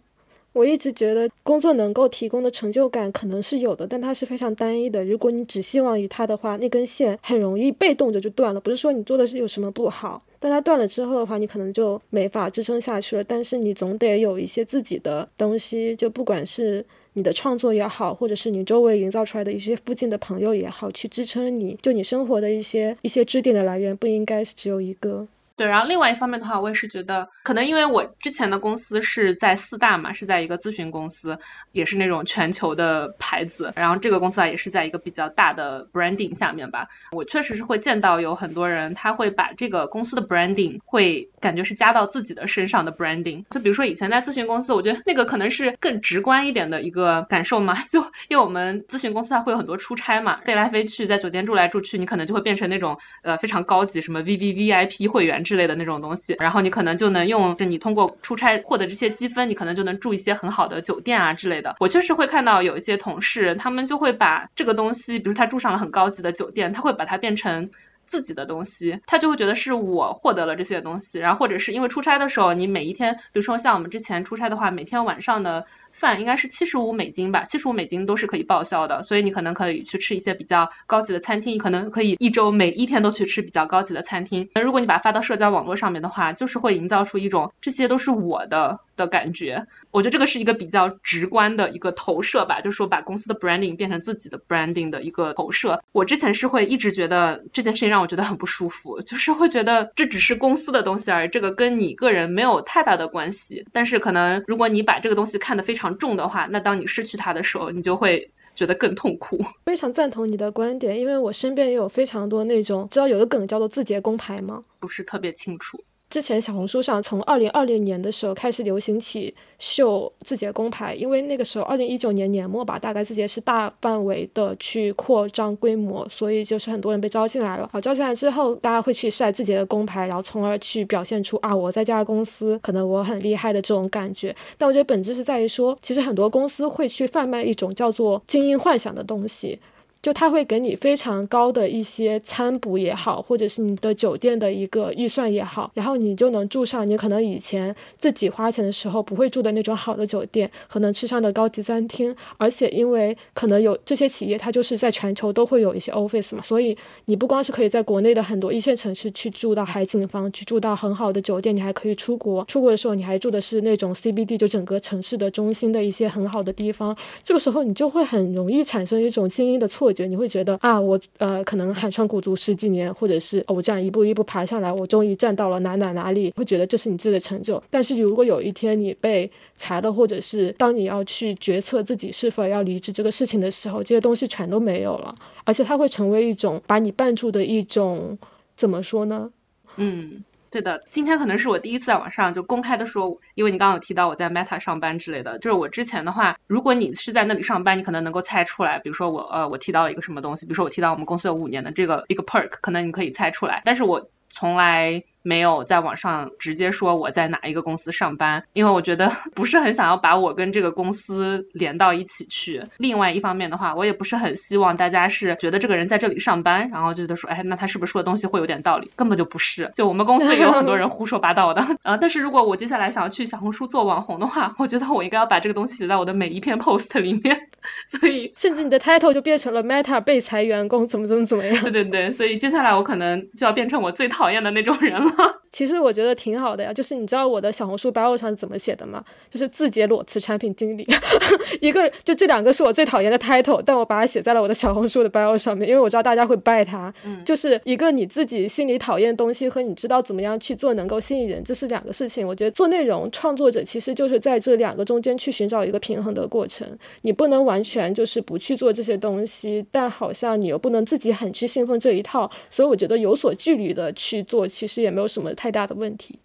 [0.55, 5.03] 我一直觉得工作能够提供的成就感可能是有的，但它是非常单一的。
[5.03, 8.61] 如果你只希望于它的话，那根线很容易被动着就断了。
[8.61, 13.23] 不是说你做的是有什么不好，但它断了之后的话，你可能就没法支撑下去了。
[13.23, 25.29] 但是你总得有一些自己的东西，就不管是你的创作也好，或者是你周围营造出来的一些附近的朋友也好，去支撑你就你生活的一些一些支点的来源，不应该是只有一个。
[25.67, 31.39] 然后另外一方面的话，我也是觉得，可能因为我之前的公司是在四大嘛，是在一个咨询公司，
[31.73, 33.73] 也是那种全球的牌子。
[33.77, 36.87] 然后这个公司啊，也是在一个比较大的 branding 下面吧。
[37.13, 43.45] 我确实是会见到有很多人，他会把这个公司的 branding 会感觉是加到自己的身上的 branding。
[43.51, 47.75] 就比如说以前在咨询公司，我觉得那个可能是更直观一点的一个感受嘛。
[47.89, 55.43] 就因为我们咨询公司它会有很多出差嘛，飞来飞去，在酒店住来住去，你可能就会变成那种呃非常高级什么 V V V I P 会员。
[55.53, 61.77] 之类的那种东西，然后你可能就能用，就你通过出差获得这些积分，你可能就能住一些很好的酒店啊之类的。
[61.79, 67.69] 我确实会看到有一些同事，他们就会把这个东西，比如他住上了很高级的酒店，他会把它变成
[68.07, 71.19] 自己的东西，他就会觉得是我获得了这些东西。
[71.19, 75.67] 然后或者是因为出差的时候，你每一天，比如说像我们之前出差的话，每天晚上的。
[76.03, 84.47] 饭应该是七十五美金吧，七十五美金都是可以报销的，所以你可能可以去吃一些比较高级的餐厅，可能可以一周每一天都去吃比较高级的餐厅。
[84.57, 89.65] 那如果你把它发到社交网络上面的话，就是会营造出一种这些都是我的的感觉。
[89.91, 95.81] 我觉得这个是一个比较直观的一个投射吧，就是说把公司的 branding 变成自己的 branding 的一个投射。
[95.93, 103.65] 我之前是会一直觉得这件事情让我觉得很不舒服，就是会觉得这只是公司的东西而已，这个跟你个人没有太大的关系。
[103.73, 109.45] 但是可能如果你把这个东西看得非常重的话，那当你失去它的时候，你就会觉得更痛苦。
[109.67, 114.63] 非常赞同你的观点，因为我身边也有非常多那种，知道有个梗叫做字节工牌吗？
[114.79, 115.83] 不是特别清楚。
[116.13, 127.67] 之前小红书上从二零二零年的时候开始流行起秀字节工牌，因为那个时候二零一九年年末吧，大概字节是大范围的去扩张规模，所以就是很多人被招进来了。
[127.73, 134.37] 好，招进来之后，大家会去晒字节的工牌，然后从而去表现出啊我在这家公司可能我很厉害的这种感觉。
[134.59, 139.59] 但我觉得本质是在于说，其实很多公司会去贩卖一种叫做精英幻想的东西。
[140.03, 152.13] 就他会给你非常高的一些餐补也好，或者是你的酒店的一个预算也好，然后你就能住上你可能以前自己花钱的时候不会住的那种好的酒店，可能吃上的高级餐厅。
[152.37, 162.45] 而且因为可能有这些企业，它就是在全球都会有一些 office 嘛，所以你不光是可以在国内的很多一线城市去住到海景房，去住到很好的酒店，你还可以出国。
[162.47, 166.97] 出国的时候你还住的是那种 CBD，就整个城市的中心的一些很好的地方。
[167.23, 169.92] 这个时候你就会很容易产生一种精英的错。
[169.93, 177.63] 觉你会觉得啊，我呃可能寒窗苦读十几年，或者是我这样一步一步爬上来，我终于站到了哪哪哪里，会觉得这是你自己的成就。
[177.71, 188.19] 但是如果有一天你被裁了，或者是当你要去决策自己是否要离职这个事情的时候，这些东西全都没有了，而且它会成为一种把你绊住的一种，
[188.57, 189.31] 怎么说呢？
[189.77, 190.25] 嗯。
[190.53, 205.03] 对的，今天可能是我第一次在网上就公开的说，因为你刚刚有提到我在 Meta 上班之类的，就是我之前的话，如果你是在那里上班，你可能能够猜出来，比如说我呃我提到了一个什么东西，比如说我提到我们公司有五年的这个一个 perk，可能你可以猜出来，但是我从来。
[205.23, 212.63] 没有在网上直接说我在哪一个公司上班，因为我觉得 不是很想要把我跟这个公司连到一起去。
[212.79, 218.91] 另外一方面的话，我也不是很希望大家是觉得这个人在这里上班，然后觉得说，哎，那他是不是说的东西会有点道理？
[218.97, 219.71] 根本就不是。
[219.75, 221.65] 就我们公司也有很多人胡说八道的。
[221.85, 227.39] 呃，但是如果我接下来想要去小红书做网红的话，我觉得我应该要把这个东西写在我的每一篇 post 里面。
[227.87, 231.63] 所以，甚至你的 title 就变成了 Meta 被裁员工怎么怎么怎么样。
[231.63, 235.12] 对对对，所以接下来我可能就要变成我最讨厌的那种人了。
[235.53, 239.05] 其实我觉得挺好的呀，就是你知道我的小红书 bio 上是怎么写的吗？
[239.31, 240.87] 就是字节裸辞产品经理，
[241.61, 246.93] 一个就这两个是我最讨厌的 title，但我把它写在了我的小红书的 bio 上面，因为我知道大家会拜它。
[247.05, 252.27] 嗯，就是一个你自己心里讨厌东西和你知道怎么样去做能够吸引人，这是两个事情。
[252.27, 256.67] 我觉得做内容创作者其实就是在这两个中间去寻找一个平衡的过程，
[257.03, 265.33] 你不能完全就是不去做这些东西，但好像你又不能自己很去信奉这一套，所以我觉得有所距离的去做，其实也没有有什么。
[265.35, 266.19] 太大的问题。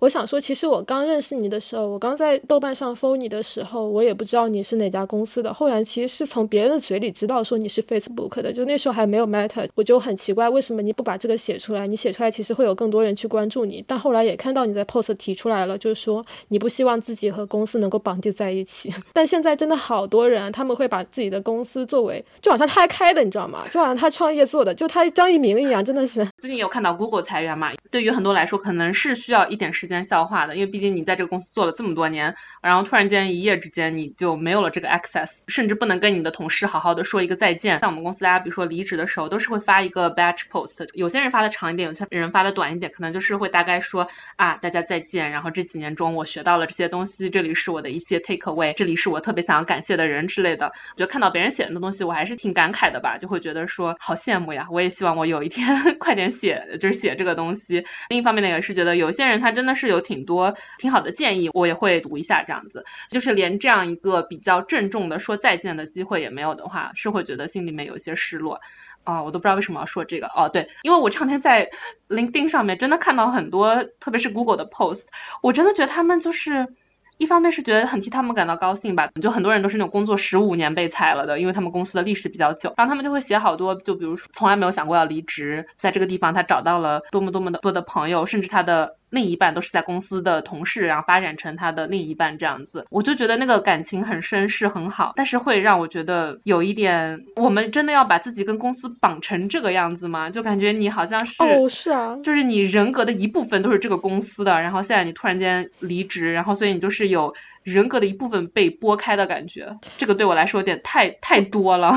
[0.00, 5.52] 我想说，其实我刚认识你的时候，我刚在豆瓣上 follow 你的时候，我也不知道你是哪家公司的。
[5.52, 11.84] 后来其实是从别人的嘴里知道说你是 Facebook 的，就那时候还没有 Meta，我就很奇怪为什么你不把这个写出来？
[11.86, 13.84] 你写出来其实会有更多人去关注你。
[13.88, 18.94] 但后来也看到你在 post 提出来了，就是说你不希望自己和公司能够绑定在一起。
[19.12, 23.64] 但现在真的好多人，他们会把自己的公司作为就好像他开的，你知道吗？
[23.72, 26.24] 就好像他创业做的，就他张一鸣一样，真的是。
[26.38, 27.72] 最近有看到 Google 裁员嘛？
[27.90, 37.80] 对于很多来说，可能是需要一点时间消化的，因为毕竟你在这个公司做了这么多年，然后突然间一夜之间你就没有了这个 access，甚至不能跟你的同事好好的说一个再见。
[37.80, 50.66] 像我们公司，大家比如说离职的时候，都是会发一个 batch post，有些人发的长一点，有些人发的短一点，可能就是会大概说啊，大家再见，然后这几年中我学到了这些东西，这里是我的一些 take away，这里是我特别想要感谢的人之类的。
[50.66, 55.66] 我觉得看到别人写的东西，我还是挺感慨的吧，就会觉得说好羡慕呀，我也希望我有一天
[55.98, 57.84] 快点写，就是写这个东西。
[58.10, 62.84] 另一方面呢，也是觉得有些人他真的是有挺多挺好的建议，我也会读一下这样子。
[63.08, 68.60] 就是连这样一个比较郑重的说再见的机会也没有的话，是会觉得心里面有一些失落
[69.04, 69.22] 啊。
[69.22, 71.68] 我都不知道为什么要说这个哦，对，因为我这两天在
[72.08, 75.04] LinkedIn 上面真的看到很多，特别是 Google 的 post，
[75.42, 76.66] 我真的觉得他们就是。
[77.20, 100.28] 一方面是觉得很替他们感到高兴吧，就很多人都是那种工作十五年被裁了的，因为他们公司的历史比较久，然后他们就会写好多，就比如说从来没有想过要离职，在这个地方他找到了多么多么的多的朋友，甚至他的另一半都是在公司的同事，然后发展成他的另一半这样子，我就觉得那个感情很深，是很好，但是会让我觉得有一点，我们真的要把自己跟公司绑成这个样子吗？
[100.28, 111.94] 就感觉你好像是哦，是啊，就是你人格的一部分都是这个公司的，然后现在你突然间离职，然后所以你就是有人格的一部分被剥开的感觉，这个对我来说有点太太多了。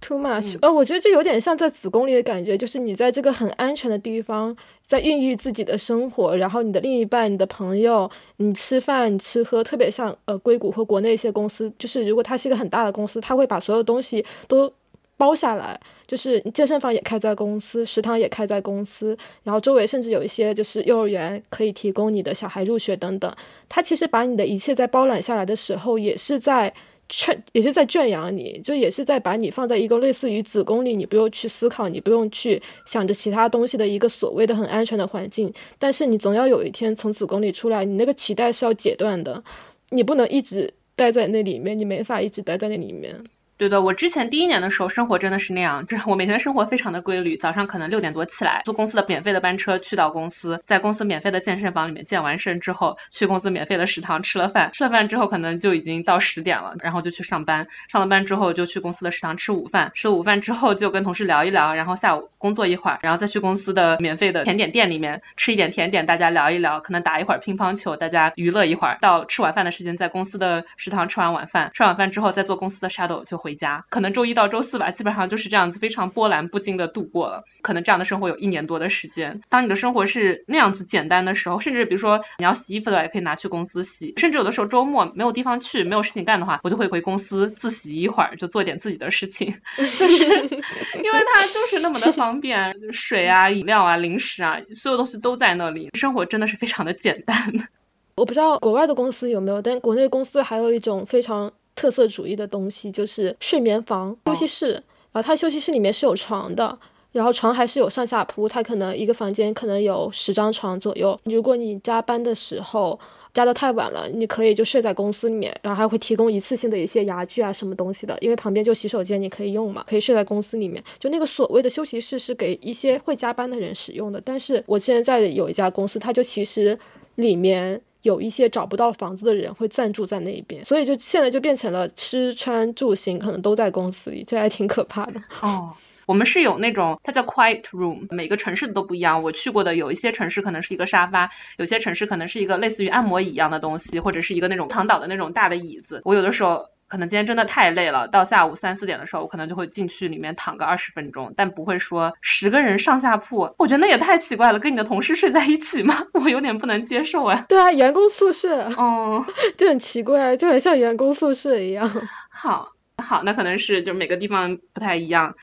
[0.00, 14.72] Too much，呃，我觉得这有点像在子宫里的感觉，就是你在这个很安全的地方，在孕育自己的生活，然后你的另一半、你的朋友，你吃饭、你吃喝，特别像呃硅谷和国内一些公司，就是如果它是一个很大的公司，它会把所有东西都
[15.16, 23.30] 包下来，就是健身房也开在公司，食堂也开在公司，然后周围甚至有一些就是幼儿园可以提供你的小孩入学等等，
[23.68, 26.72] 它其实把你的一切在包揽下来的时候，也是在。
[27.08, 35.52] 圈也是在圈养你，就也是在把你放在一个类似于子宫里，你不用去思考，你不用去想着其他东西的一个所谓的很安全的环境。
[35.78, 39.42] 但是你总要有一天从子宫里出来，你那个脐带是要解断的，
[39.90, 43.24] 你不能一直待在那里面，你没法一直待在那里面。
[43.58, 77.42] 对的，我之前第一年的时候，生活真的是那样，就是我每天的生活非常的规律，早上可能六点多起来，坐公司的免费的班车去到公司，在公司免费的健身房里面健完身之后，去公司免费的食堂吃了饭，吃了饭之后可能就已经到十点了，然后就去上班，上了班之后就去公司的食堂吃午饭，吃午饭之后就跟同事聊一聊，然后下午工作一会儿，然后再去公司的免费的甜点店里面吃一点甜点，大家聊一聊，可能打一会儿乒乓球，大家娱乐一会儿，到吃晚饭的时间，在公司的食堂吃完晚饭，吃晚饭之后再坐公司的 shuttle 就回家，可能周一到周四吧，基本上就是这样子，非常波澜不惊的度过了。
[77.60, 79.38] 可能这样的生活有一年多的时间。
[79.48, 84.14] 当你的生活是那样子简单的时候，甚至比如说你要洗衣服的话，也可以拿去公司洗。
[84.16, 89.52] 甚至有的时候周末没有地方去，没有事情干的话，我就会回公司自洗一会儿，就做点自己的事情。
[89.76, 97.36] 就是因为它就是那么的方便，水啊、饮料啊、零食啊，所有东西都在那里，生活真的是非常的简单。
[98.16, 101.52] 我不知道国外的公司有没有，但国内公司还有一种非常。
[101.78, 104.72] 特色主义的东西就是睡眠房、休息室，
[105.12, 106.76] 然后它休息室里面是有床的，
[107.12, 111.16] 然后床还是有上下铺，它可能一个房间可能有十张床左右。
[111.22, 112.98] 如果你加班的时候
[113.32, 120.82] 加的太晚了，你可以就睡在公司里面，然后还会提供一次性的一些牙具啊什么东西的，因为旁边就洗手间你可以用嘛，可以睡在公司里面。
[120.98, 126.76] 就那个所谓的休息室是给一些会加班的人使用的，但是我现在有一家公司，它就其实
[127.14, 127.80] 里面。
[128.02, 135.20] 有一些找不到房子的人会暂住在那一边，所以就现在就变成了吃穿住行可能都在公司里，这还挺可怕的。
[135.40, 135.72] 哦，
[136.06, 139.22] 我们是有那种，它叫 quiet room，每个城市的都不一样。
[139.22, 141.28] 我去过的有一些城市可能是一个沙发，
[141.58, 146.00] 有些城市可能是一个类似于按摩椅一样的东西，或者是一个那种躺倒的那种大的椅子。
[146.04, 146.64] 我有的时候。
[146.88, 156.06] 可能今天真的太累了，到下午三四点的时候，我可能就会进去里面躺个二十分钟，但不会说十个人上下铺，我觉得那也太奇怪了，跟你的同事睡在一起吗？
[156.14, 157.44] 我有点不能接受哎。
[157.46, 159.24] 对啊，员工宿舍，哦，
[159.56, 161.88] 就很奇怪，就很像员工宿舍一样。
[162.32, 165.34] 好，好，那可能是就每个地方不太一样。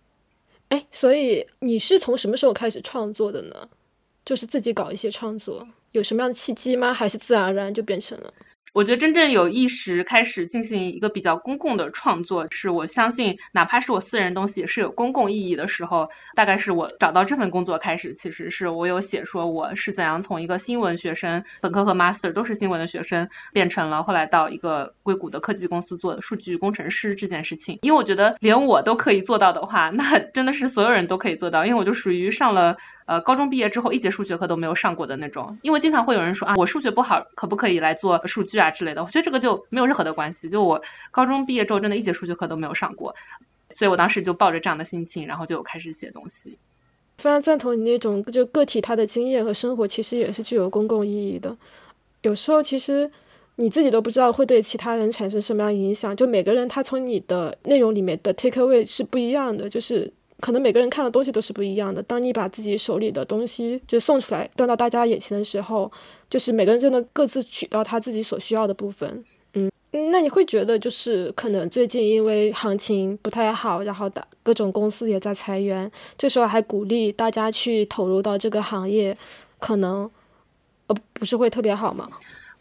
[0.70, 3.56] 哎，所以你是从什么时候开始创作的呢？
[4.26, 6.92] 就是自己搞一些创作，有什么样的契机吗？
[6.92, 8.34] 还是自然而然就变成了？
[8.76, 16.06] 我觉得真正有意识开始进行一个比较公共的创作，是我相信，哪怕是我私人东西，也是有公共意义的时候。
[16.36, 27.80] 大概是我找到这份工作开始，其实是我有写说我是怎样从一个新闻学生，本科和 master 都是新闻的学生，变成了后来到一个硅谷的科技公司做数据工程师这件事情。
[27.82, 31.66] 因为我觉得连我都可以做到的话， 那真的是所有人都可以做到。
[31.66, 32.76] 因为我就属于上了。
[33.06, 39.04] 呃，高中毕业之后一节数学课都没有上过的那种，因为经常会有人说啊，我数学不好，可不可以来做数据啊之类的？
[39.04, 40.50] 我觉得这个就没有任何的关系。
[40.50, 40.82] 就我
[41.12, 43.14] 高中毕业之后，真的一节数学课都没有上过，
[43.70, 46.58] 所以我当时就抱着这样的心情，然后就开始写东西。
[47.20, 51.56] 非常赞同你那种，就个体他的经验和生活其实也是具有公共意义的。
[52.24, 53.12] 有时候其实
[53.58, 56.16] 你自己都不知道会对其他人产生什么样影响。
[56.16, 60.12] 就每个人他从你的内容里面的 take away 是不一样的，就是。
[60.42, 62.04] 可能每个人看的东西都是不一样的。
[62.04, 65.92] 当你把自己手里的东西就送出来，端到大家眼前的时候，
[66.30, 69.24] 就是每个人就能各自取到他自己所需要的部分。
[69.54, 69.72] 嗯，
[70.12, 79.18] 那你会觉得就是可能最近因为行情不太好，然后的各种公司也在裁员，这时候还鼓励大家去投入到这个行业，
[79.60, 80.10] 可能
[80.88, 82.10] 呃不是会特别好吗？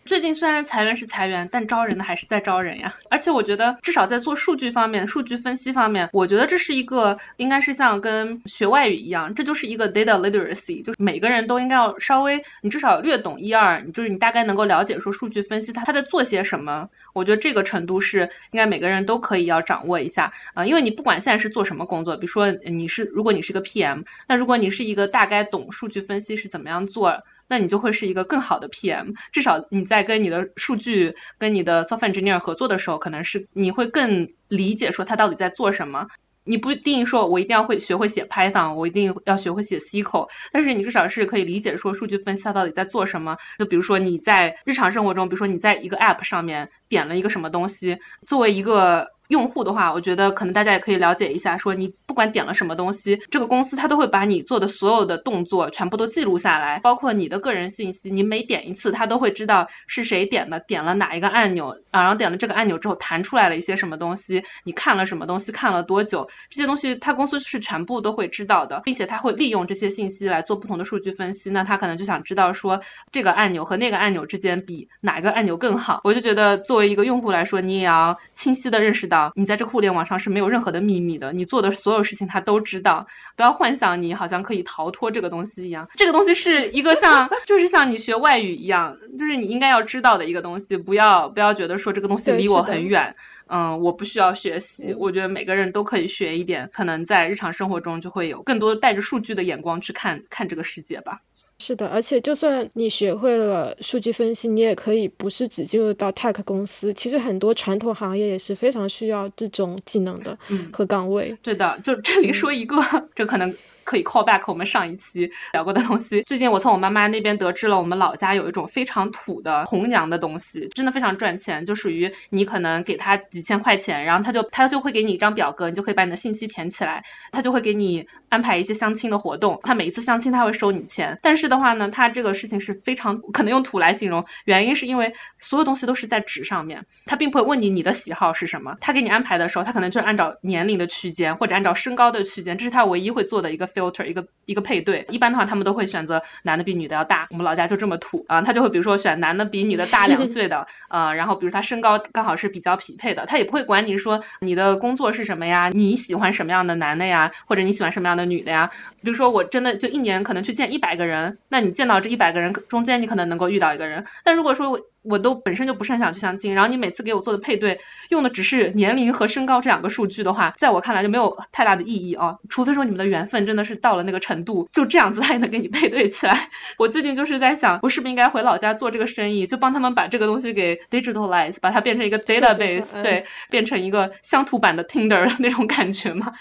[0.07, 2.95] 最近虽然裁员是裁员，但招人的还是在招人呀。
[3.09, 16.87] 而且我觉得，至少在做数据方面、数据分析方面，我觉得这是一个应该是像跟学外语一样，这就是一个 data literacy，就是每个人都应该要稍微，你至少略懂一二，你就是你大概能够了解说数据分析它它在做些什么。
[17.15, 27.23] 我觉得这个程度是应该每个人都可以要掌握一下啊，因为你不管现在是做什么工作，比如说你是如果你是个 PM，那如果你是一个大概懂数据分析是怎么样做。
[27.49, 29.12] 那你就会是一个更好的 PM。
[29.32, 36.07] 至少你在跟你的数据、跟你的 software engineer 合作的时候，可能是你会更理解说他到底在做什么。
[36.47, 43.36] 你不一定说我一定要会学会写 Python，我一定要学会写 SQL，但是你至少是可以理解说数据分析它到底在做什么。
[43.59, 49.09] 就比如说你在日常生活中，比如说你在一个 App 上面点了一个什么东西，作为一个。
[49.28, 58.09] 用户的话，我觉得可能大家也可以了解一下，说你不管点了什么东西，这个公司它都会把你做的所有的动作全部都记录下来，包括你的个人信息。
[58.09, 71.51] 你每点一次，它都会知道是谁点的，点了哪一个按钮啊，然后点了这个按钮之后弹出来了一些什么东西，你看了什么东西，看了多久，这些东西它公司是全部都会知道的，并且它会利用这些信息来做不同的数据分析。
[71.51, 76.01] 那他可能就想知道说这个按钮和那个按钮之间比哪一个按钮更好。
[76.05, 79.33] 我就觉得作为一个用户来说，你也要清晰的认识到。
[79.35, 83.07] 你在这个互联网上是没有任何的秘密的，你做的所有事情他都知道。
[83.35, 90.77] 不要幻想你好像可以逃脱这个东西一样，这个东西是一个像，就是像你学外语一样，就是你应该要知道的一个东西。
[90.77, 93.15] 不要不要觉得说这个东西离我很远，
[93.47, 94.95] 嗯，我不需要学习。
[94.99, 101.21] 我觉得每个人都可以学一点，可能在日常生活中就会有更多带着数据的眼光去看看这个世界吧。
[101.59, 110.37] 是的，而且就算你学会了数据分析，你也可以不是只进入到 tech 公司，其实很多传统行业也是非常需要这种技能的
[110.73, 111.37] 和岗位。
[111.43, 112.77] 对的，就这里说一个，
[113.15, 113.55] 这可能。
[113.87, 116.23] 可以 call back 我们上一期聊过的东西。
[116.23, 121.63] 最近我从我妈妈那边得知了，我们老家有一种非常土的红娘的东西，真的非常赚钱。
[121.63, 128.03] 就属于你可能给他几千块钱，然后他就他就会给你一张表格，你就可以把你的信息填起来，他就会给你
[128.35, 129.59] 安排一些相亲的活动。
[129.64, 138.74] 他每一次相亲他会收你钱，但是的话呢，他这个事情是非常可能用土来形容，原因是因为所有东西都是在纸上面，他并不会问你你的喜好是什么。
[138.80, 143.64] 他给你安排的时候，他可能就是按照年龄的区间或者按照身高的区间，这是他唯一会做的一个。
[143.74, 147.26] filter 一个一个配对，一般的话他们都会选择男的比女的要大。
[147.30, 158.70] 我们老家就这么土啊，他就会比如说选男的比女的大两岁的，呃，然后比如他身高刚好是比较匹配的，他也不会管你说你的工作是什么呀，你喜欢什么样的男的呀，或者你喜欢什么样的女的呀。
[159.03, 164.05] 比如说我真的就一年可能去见一百个人，那你见到这一百个人中间，你可能能够遇到一个人。
[164.22, 167.79] 但如果说我我都本身就不是很想去相亲，然后你每次给我做的配对
[168.09, 172.35] 用的只是年龄和身高这两个数据的话，在我看来就没有太大的意义啊。
[172.49, 176.49] 除非说你们的缘分真的是到了那个程度，就这样子 他也能给你配对起来。
[176.79, 186.33] 我最近就是在想，我是不是应该回老家做这个生意，就帮他们把这个东西给 digitalize，把它变成一个 database，对，变成一个乡土版的 Tinder 那种感觉嘛。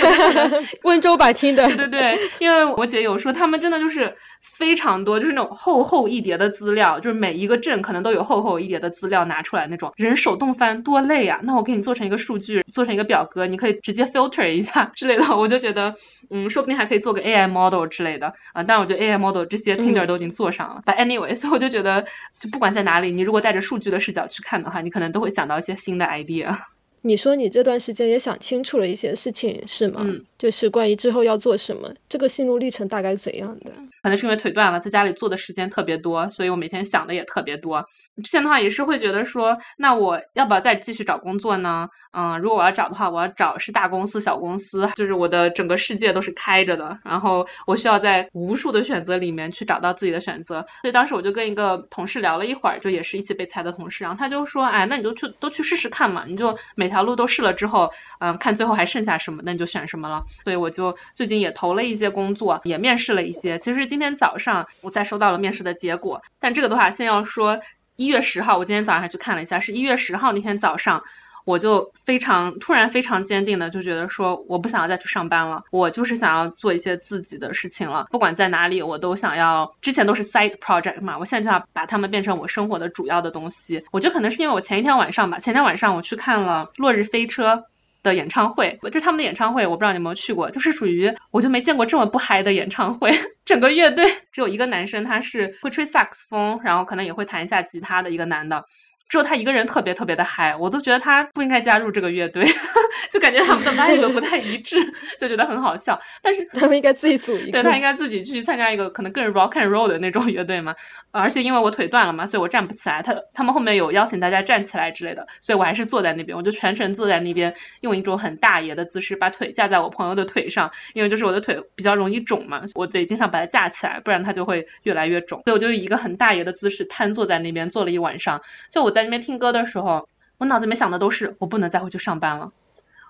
[0.84, 4.14] 温州版 Tinder，对对对，因为我姐有说他们真的就是。
[4.54, 11.38] 非常多，就是那种厚厚一叠的资料，就是每一个镇可能都有厚厚一叠的资料拿出来那种，人手动翻多累啊！
[11.42, 15.36] 那我给你做成一个数据，做成一个表格，你可以直接 filter 一下之类的。
[15.36, 15.94] 我就觉得，
[16.30, 18.62] 嗯，说不定还可以做个 AI model 之类的啊。
[18.62, 20.82] 但是我觉得 AI model 这些 Tinder 都已经做上了。
[20.86, 22.04] But anyway，所以我就觉得，
[22.38, 26.56] 就不管在哪里，你如果带着数据的视角去看的话，你可能都会想到一些新的 idea。
[27.02, 30.00] 你说你这段时间也想清楚了一些事情是吗？
[30.02, 33.70] 嗯，就是关于之后要做什么，这个心路历程大概怎样的？
[34.02, 37.84] 可能是因为腿断了，在家里坐的时间特别多，所以我每天想的也特别多。
[38.22, 41.86] 之前的话也是会觉得说，那我要不要再继续找工作呢？
[42.12, 50.64] 嗯，如果我要找的话，我要找是大公司、小公司，就是我的整个世界都是开着的，然后我需要在无数的选择里面去找到自己的选择。
[50.80, 60.24] 所以当时我就跟一个同事聊了一会儿，就也是一起被裁的同事，然后他就说，哎，那你就去都去试试看嘛，你就每条路都试了之后，嗯，看最后还剩下什么，那你就选什么了。
[60.44, 63.58] 所以我就最近也投了一些工作，也面试了一些。
[63.58, 67.58] 其实今天早上我才收到了面试的结果，但这个的话，先要说。
[67.98, 71.02] 一月十号，我今天早上还去看了一下，是一月十号那天早上，
[71.46, 78.06] 我就非常突然非常坚定的就觉得说，我不想要再去上班了，我就是想要做一些自己的事情了。
[78.10, 79.66] 不管在哪里，我都想要。
[79.80, 83.82] 之前都是 side project 嘛，我现在就要把它们变成我生活的主要的东西。
[83.90, 87.64] 我觉得可能是因为我前一天晚上吧，前天晚上我去看了落日飞车。
[88.06, 93.12] 的演唱会，就是他们的演唱会，我不知道你有没有去过，就是属于我就没见过这么不嗨的演唱会。
[93.44, 98.64] 整个乐队只有一个男生，他是会吹萨克斯风，然后可能也会弹一下吉他的一个男的。
[99.08, 102.44] 只有他一个人特别特别的嗨，我都觉得他不应该加入这个乐队，
[103.10, 104.76] 就感觉他们的 vibe 不太一致，
[105.18, 105.98] 就觉得很好笑。
[106.20, 110.74] 但是他们应该自己组一个，对他应该自己去参加一个可能更 rock and roll 的那种乐队嘛。
[111.12, 113.00] 而且因为我腿断了嘛，所以我站不起来。
[113.00, 125.40] 他他们后面有邀请大家站起来之类的，所以我还是坐在那边，我就全程坐在那边，用一种很大爷的姿势把腿架在我朋友的腿上，因为就是我的腿比较容易肿嘛，我得经常把它架起来，不然它就会越来越肿。
[125.46, 128.95] 所以我就以一个很大爷的姿势瘫坐在那边坐了一晚上，就我。
[128.96, 132.50] 在那边听歌的时候，我脑子里面想的都是我不能再回去上班了，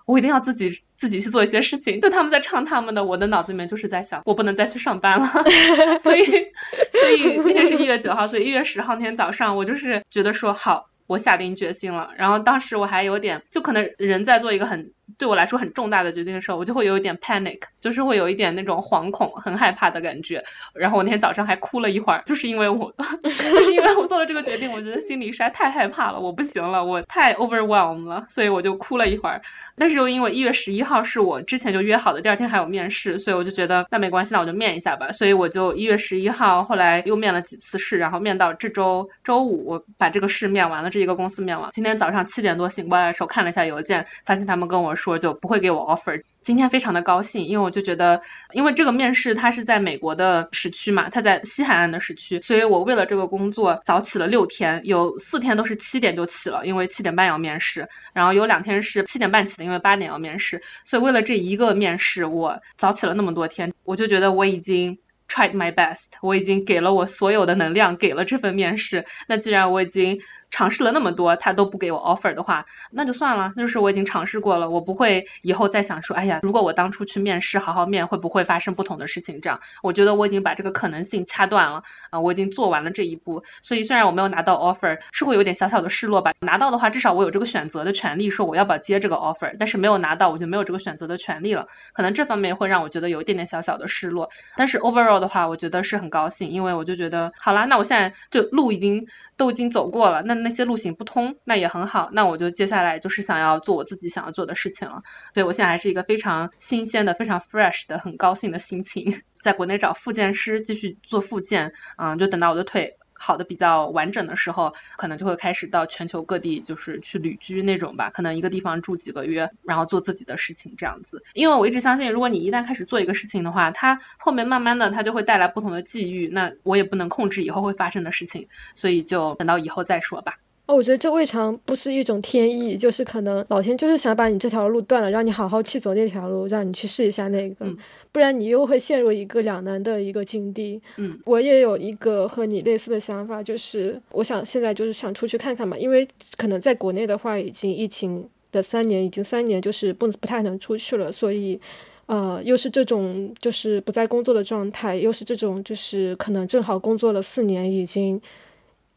[0.05, 2.01] 我一定要自己自己去做一些事情。
[2.01, 5.26] 就他们在唱他们的，我的脑子里面就是在想，我不能再去上班了。
[6.03, 10.91] 所以，所以那天是一月九号，所以一月十号那天早上，我就是觉得说好。
[11.09, 20.42] 我下定决心了，然后当时我还有点，就可能人在做一个很对我来说很重大的决定的时候，我就会有一点 panic，就是会有一点那种惶恐、很害怕的感觉。
[20.74, 22.92] 然后我那天早上还哭了一会儿，就是因为我，
[23.22, 29.40] 就是因为我做了这个决定，我觉得心里实在太害怕了，我不行了，我太 overwhelmed 了，所以我就哭了一会儿。
[29.76, 35.11] 但是又因为一月十一号是我之前就约好的，第二天还有面试，所以我就觉得那没关系，那我就面一下吧。
[35.12, 40.90] 所以我就一月十一号，后来又面了几次试，然后面到这周周五，我把这个试面完了。
[40.90, 46.20] 这一个公司面完，今天早上七点多醒过来的时候看了一下邮件，发现他们跟我说就不会给我 offer。
[46.42, 48.20] 今天非常的高兴，因为我就觉得，
[48.53, 64.97] 因为这个面试它是在美国的时区嘛，它在西海岸的时区，所以我为了这个工作早起了六天，有四天都是七点就起了，因为七点半要面试，然后有两天是七点半起的，因为八点要面试，所以为了这一个面试，我早起了那么多天，我就觉得我已经
[65.28, 69.05] tried my best，我已经给了我所有的能量，给了这份面试。
[69.26, 70.16] 那既然我已经
[70.57, 73.52] 尝试了那么多，他都不给我 offer 的话，那就算了。
[73.57, 79.38] 那就是我已经尝试过了，我不会以后再想说，哎呀，如果我当初去面试，好好面，会不会发生不同的事情？
[79.38, 83.44] 这样，我觉得我已经把这个可能性掐断了啊，我已经做完了这一步。
[83.61, 86.32] 所以虽然我没有拿到 offer，是会有点小小的失落吧。
[86.40, 89.54] 拿到的话，至少我有这个选择的权利，说我要不要接这个 offer。
[89.59, 91.66] 但是没有拿到，我就没有这个选择的权利了。
[91.92, 94.26] 可能这方面会让我觉得有一点点小小的失落。
[94.57, 101.34] 但是 overall 的话，我觉得是很高兴，因为我就觉得，好啦，那我现在就路已经都已经走过了，那那些路行不通。
[101.42, 105.03] 那也很好，那我就接下来就是想要做我自己想要做的事情了。
[105.34, 111.72] 所以我现在还是一个非常新鲜的、非常 fresh 的、很高兴的心情，在国内找复健师继续做复健。
[111.99, 118.10] 嗯，就等到我的腿好的比较完整的时候，可能就会开始到全球各地，就是去旅居那种吧。
[118.10, 121.22] 可能一个地方住几个月，然后做自己的事情这样子。
[121.34, 126.28] 因为我一直相信，如果你一旦开始做一个事情的话，它后面慢慢的它就会带来不同的际遇。
[126.28, 130.34] 那我也不能控制以后会发生的事情，所以就等到以后再说吧。
[130.66, 137.64] 哦，我觉得这未尝不是一种天意，就是可能老天就是想把你这条路断了，让你好好去走那条路，让你去试一下那个，
[138.10, 140.82] 不然你又会陷入一个两难的一个境地。
[140.96, 146.06] 嗯，我也有一个和你类似的想法，就是我想现在就是想出去看看嘛，因为
[146.36, 151.60] 可能在国内的话，已经疫情的三年，已经三年就是不不太能出去了，所以，
[152.06, 158.20] 呃，又是这种就是不在工作的状态，又是这种就是可能正好工作了四年已经。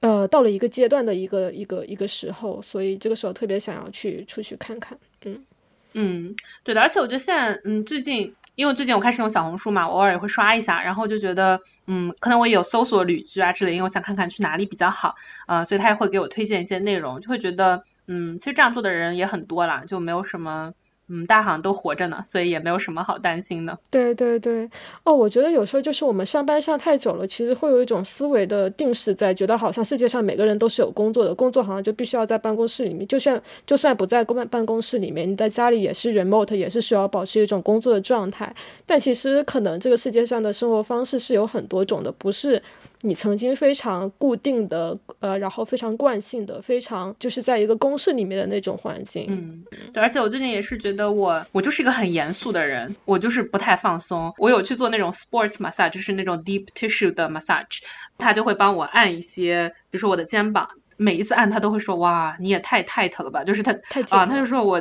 [0.01, 5.45] 呃，到了一个阶段的一个一个一个时候，所以这个时候特别想要去出去看看，嗯
[5.93, 6.33] 嗯，
[6.63, 15.15] 对的，而且我觉得现在，嗯，最近因为最近我开始用小红书嘛，偶尔也会刷一下，然后就觉得，嗯，可能我也有搜索旅居啊之类，因为我想看看去哪里比较好，
[15.47, 20.71] 呃，所以他也会给我推荐一些内容，就会觉得，嗯，其实这样做的人也很多啦，就没有什么。
[21.11, 23.77] 嗯，大家好像都活着呢，所以也没有什么好担心的。
[23.89, 24.69] 对对对，
[25.03, 38.53] 哦，我觉得有时候就是我们上班上太久了，其实会有一种思维的定式在，觉得好像世界上每个人都是有工作的，工作好像就必须要在办公室里面，就算就算不在公办办公室里面，你在家里也是 remote，也是需要保持一种工作的状态。
[38.85, 42.61] 但其实可能这个世界上的生活方式是有很多种的，不是。
[43.01, 49.25] 你曾经非常固定的，呃，然后非常惯性的，非常就是在一个公式里面的那种环境。
[49.29, 54.33] 嗯，而且我最近也是觉得我，我就是一个很严肃的人，我就是不太放松。
[54.37, 57.79] 我有去做那种 sports massage，就是那种 deep tissue 的 massage，
[58.17, 60.67] 他就会帮我按一些，比如说我的肩膀。
[60.99, 63.71] 每一次按他都会说哇你也太 tight 了吧，就是他
[64.09, 64.79] 啊他就说我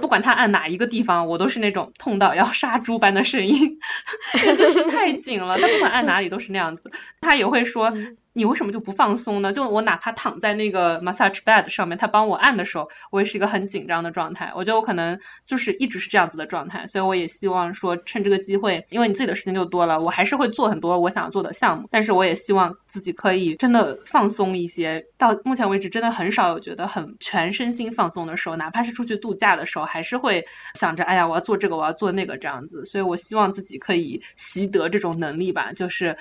[0.00, 3.78] 不管他按哪一个地方，我都是那种痛到要杀猪般的声音，
[4.56, 5.58] 就是太紧了。
[5.58, 6.90] 他不管按哪里都是那样子。
[7.20, 7.92] 他也会说。
[8.38, 9.52] 你为什么就不放松呢？
[9.52, 14.52] 就我哪怕躺在那个 massage bed 上面，他帮我按的时候，我也是一个很紧张的状态。
[14.54, 21.88] 我觉得我可能就是一直是这样子的状态，所以我也希望说趁这个机会，因为你自己的事情就多了，我还是会做很多我想要做的项目。
[21.90, 25.04] 但是我也希望自己可以真的放松一些。
[25.16, 32.84] 到目前为止，真的很少有觉得很全身心放松的时候，哪怕是出去度假的时候，还是会想着，哎呀，我要做这个，我要做那个这样子。
[32.84, 36.16] 所以我希望自己可以习得这种能力吧，就是。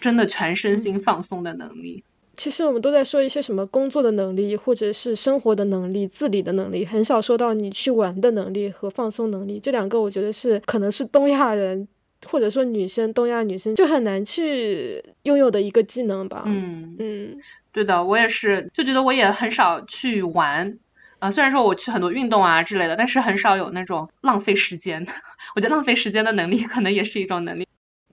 [0.00, 2.02] 真的全身心放松的能力。
[2.36, 9.58] 其实我们都在说一些什么工作的能力，或者是生活的能力、自理的能力，很少说到你去玩的能力和放松能力。
[9.58, 11.88] 这两个我觉得是可能是东亚人
[12.26, 16.44] 或者说女生，东亚女生就很难去拥有的一个技能吧。
[16.46, 17.28] 嗯嗯，
[17.72, 20.78] 对的，我也是，就觉得我也很少去玩
[21.18, 21.28] 啊。
[21.28, 25.04] 虽然说我去很多运动啊之类的，但是很少有那种浪费时间。
[25.56, 27.66] 我觉得浪费时间的能力可能也是一种能力。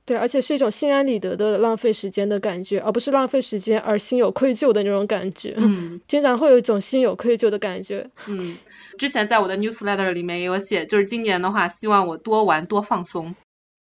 [0.05, 5.53] 对，而且是一种心安理得的浪费时间的感觉，而不是浪费时间而心有愧疚的那种感觉。
[5.57, 8.07] 嗯， 经常会有一种心有愧疚的感觉。
[8.27, 8.55] 嗯，
[8.99, 13.35] 之前在我的 newsletter 里面也有写，就是今年的话，希望我多玩多放松。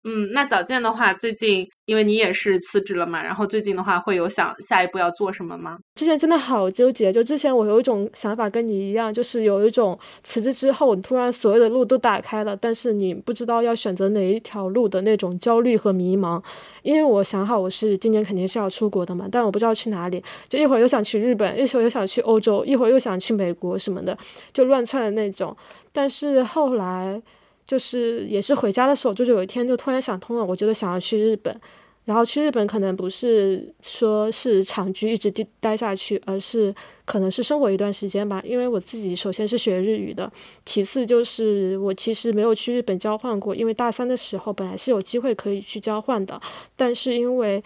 [0.10, 5.78] 嗯，那早见的话，最近因为你也是辞职了嘛，然后最近的话会有想下一步要做什么吗？
[5.96, 16.42] 之前真的好纠结，就之前我有一种想法跟你一样，就是有一种辞职之后，突然所有的路都打开了，但是你不知道要选择哪一条路的那种焦虑和迷茫。
[16.84, 24.18] 因为我想好我是今年肯定是要出国的嘛，但我不知道去哪里，就一会儿又想去日本，一会儿又想去欧洲，一会儿又想去美国什么的，
[24.54, 25.54] 就乱窜的那种。
[25.92, 27.22] 但是后来。
[27.68, 31.54] 就是也是回家的时候，就是有一天就突然想通了，我觉得想要去日本，
[32.06, 38.42] 然后去日本可能不是说是长居一直待待下去，而是可能是生活一段时间吧。
[38.46, 40.32] 因为我自己首先是学日语的，
[40.66, 46.42] 其次就是我其实没有去日本交换过，因为大三的时候本来是有机会可以去交换的，
[46.78, 47.62] 但是因为。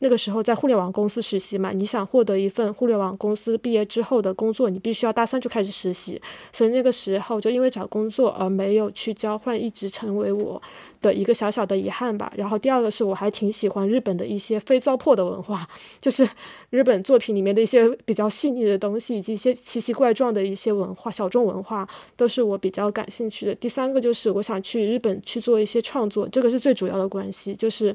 [0.00, 6.20] 那个时候在互联网公司实习嘛，你想获得一份互联网公司毕业之后的工作，你必须要大三就开始实习，
[6.52, 10.60] 所以那个时候就因为找工作而没有去交换，一直成为我。
[11.00, 12.32] 的一个小小的遗憾吧。
[12.36, 15.68] 然后第二个是我还挺喜欢日本的一些非糟粕的文化，
[16.00, 16.28] 就是
[16.70, 23.54] 日本作品里面的一些比较细腻的东西，以及一些奇奇怪状的一些文化、小众文化，都是我比较感兴趣的。
[23.54, 27.94] 第三个就是我想去日本去做一些创作，这个是最主要的关系，就是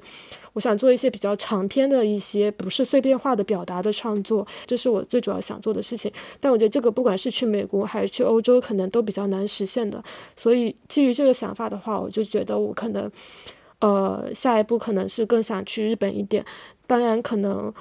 [0.53, 6.11] 我想做一些比较长篇的一些不是碎片化的表达的创作，这是我最主要想做的事情。
[6.39, 10.01] 但我觉得这个不管是去美国还是去欧洲，可能都比较难实现的。
[10.37, 12.92] 所以基于这个想法的话，我就觉得我可能。
[12.93, 13.11] 的，
[13.79, 16.45] 呃，下一步可能是更想去日本一点，
[16.85, 17.73] 当然可能，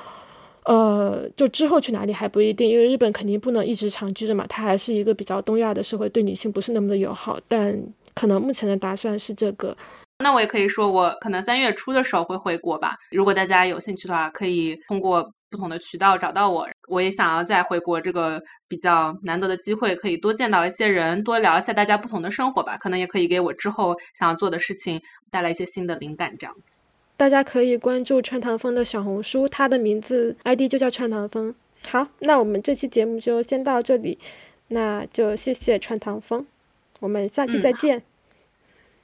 [0.65, 7.81] 呃，就之后去哪里还不一定，因为日本肯定不能一直长居着嘛，它还是一个比较东亚的社会，对女性不是那么的友好，但
[8.15, 9.77] 可能目前的打算是这个。
[10.23, 12.97] 那我也可以说，我可能三月初的时候会回国吧。
[13.11, 16.67] 如果大家有兴趣的话，可以通过不同的渠道找到我。
[16.89, 22.77] 我也想要再回国这个比较难得的机会，可以多见到一些人，多聊一下大家不同的生活吧。
[22.79, 25.01] 可能也可以给我之后想要做的事情
[25.31, 26.83] 带来一些新的灵感，这样子。
[27.17, 31.55] 大家可以关注川唐风的小红书，他的名字 ID 就叫川唐风。
[31.87, 34.19] 好，那我们这期节目就先到这里，
[34.69, 36.47] 那就谢谢川唐风，
[37.01, 38.03] 我们下期再见。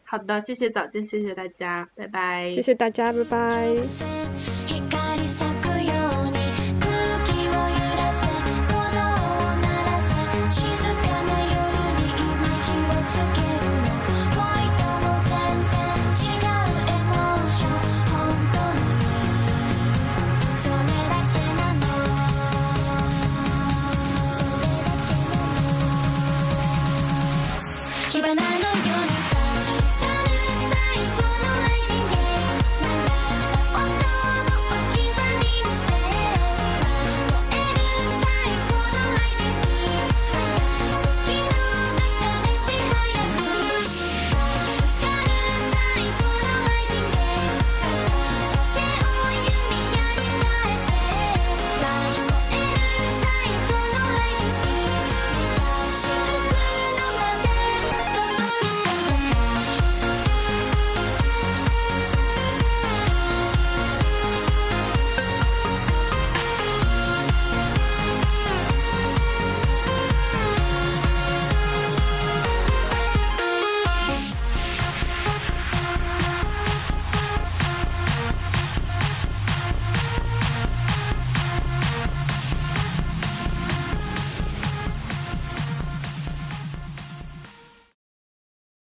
[0.02, 2.50] 好的，谢谢早见，谢谢大家，拜拜。
[2.54, 4.17] 谢谢大家，拜拜。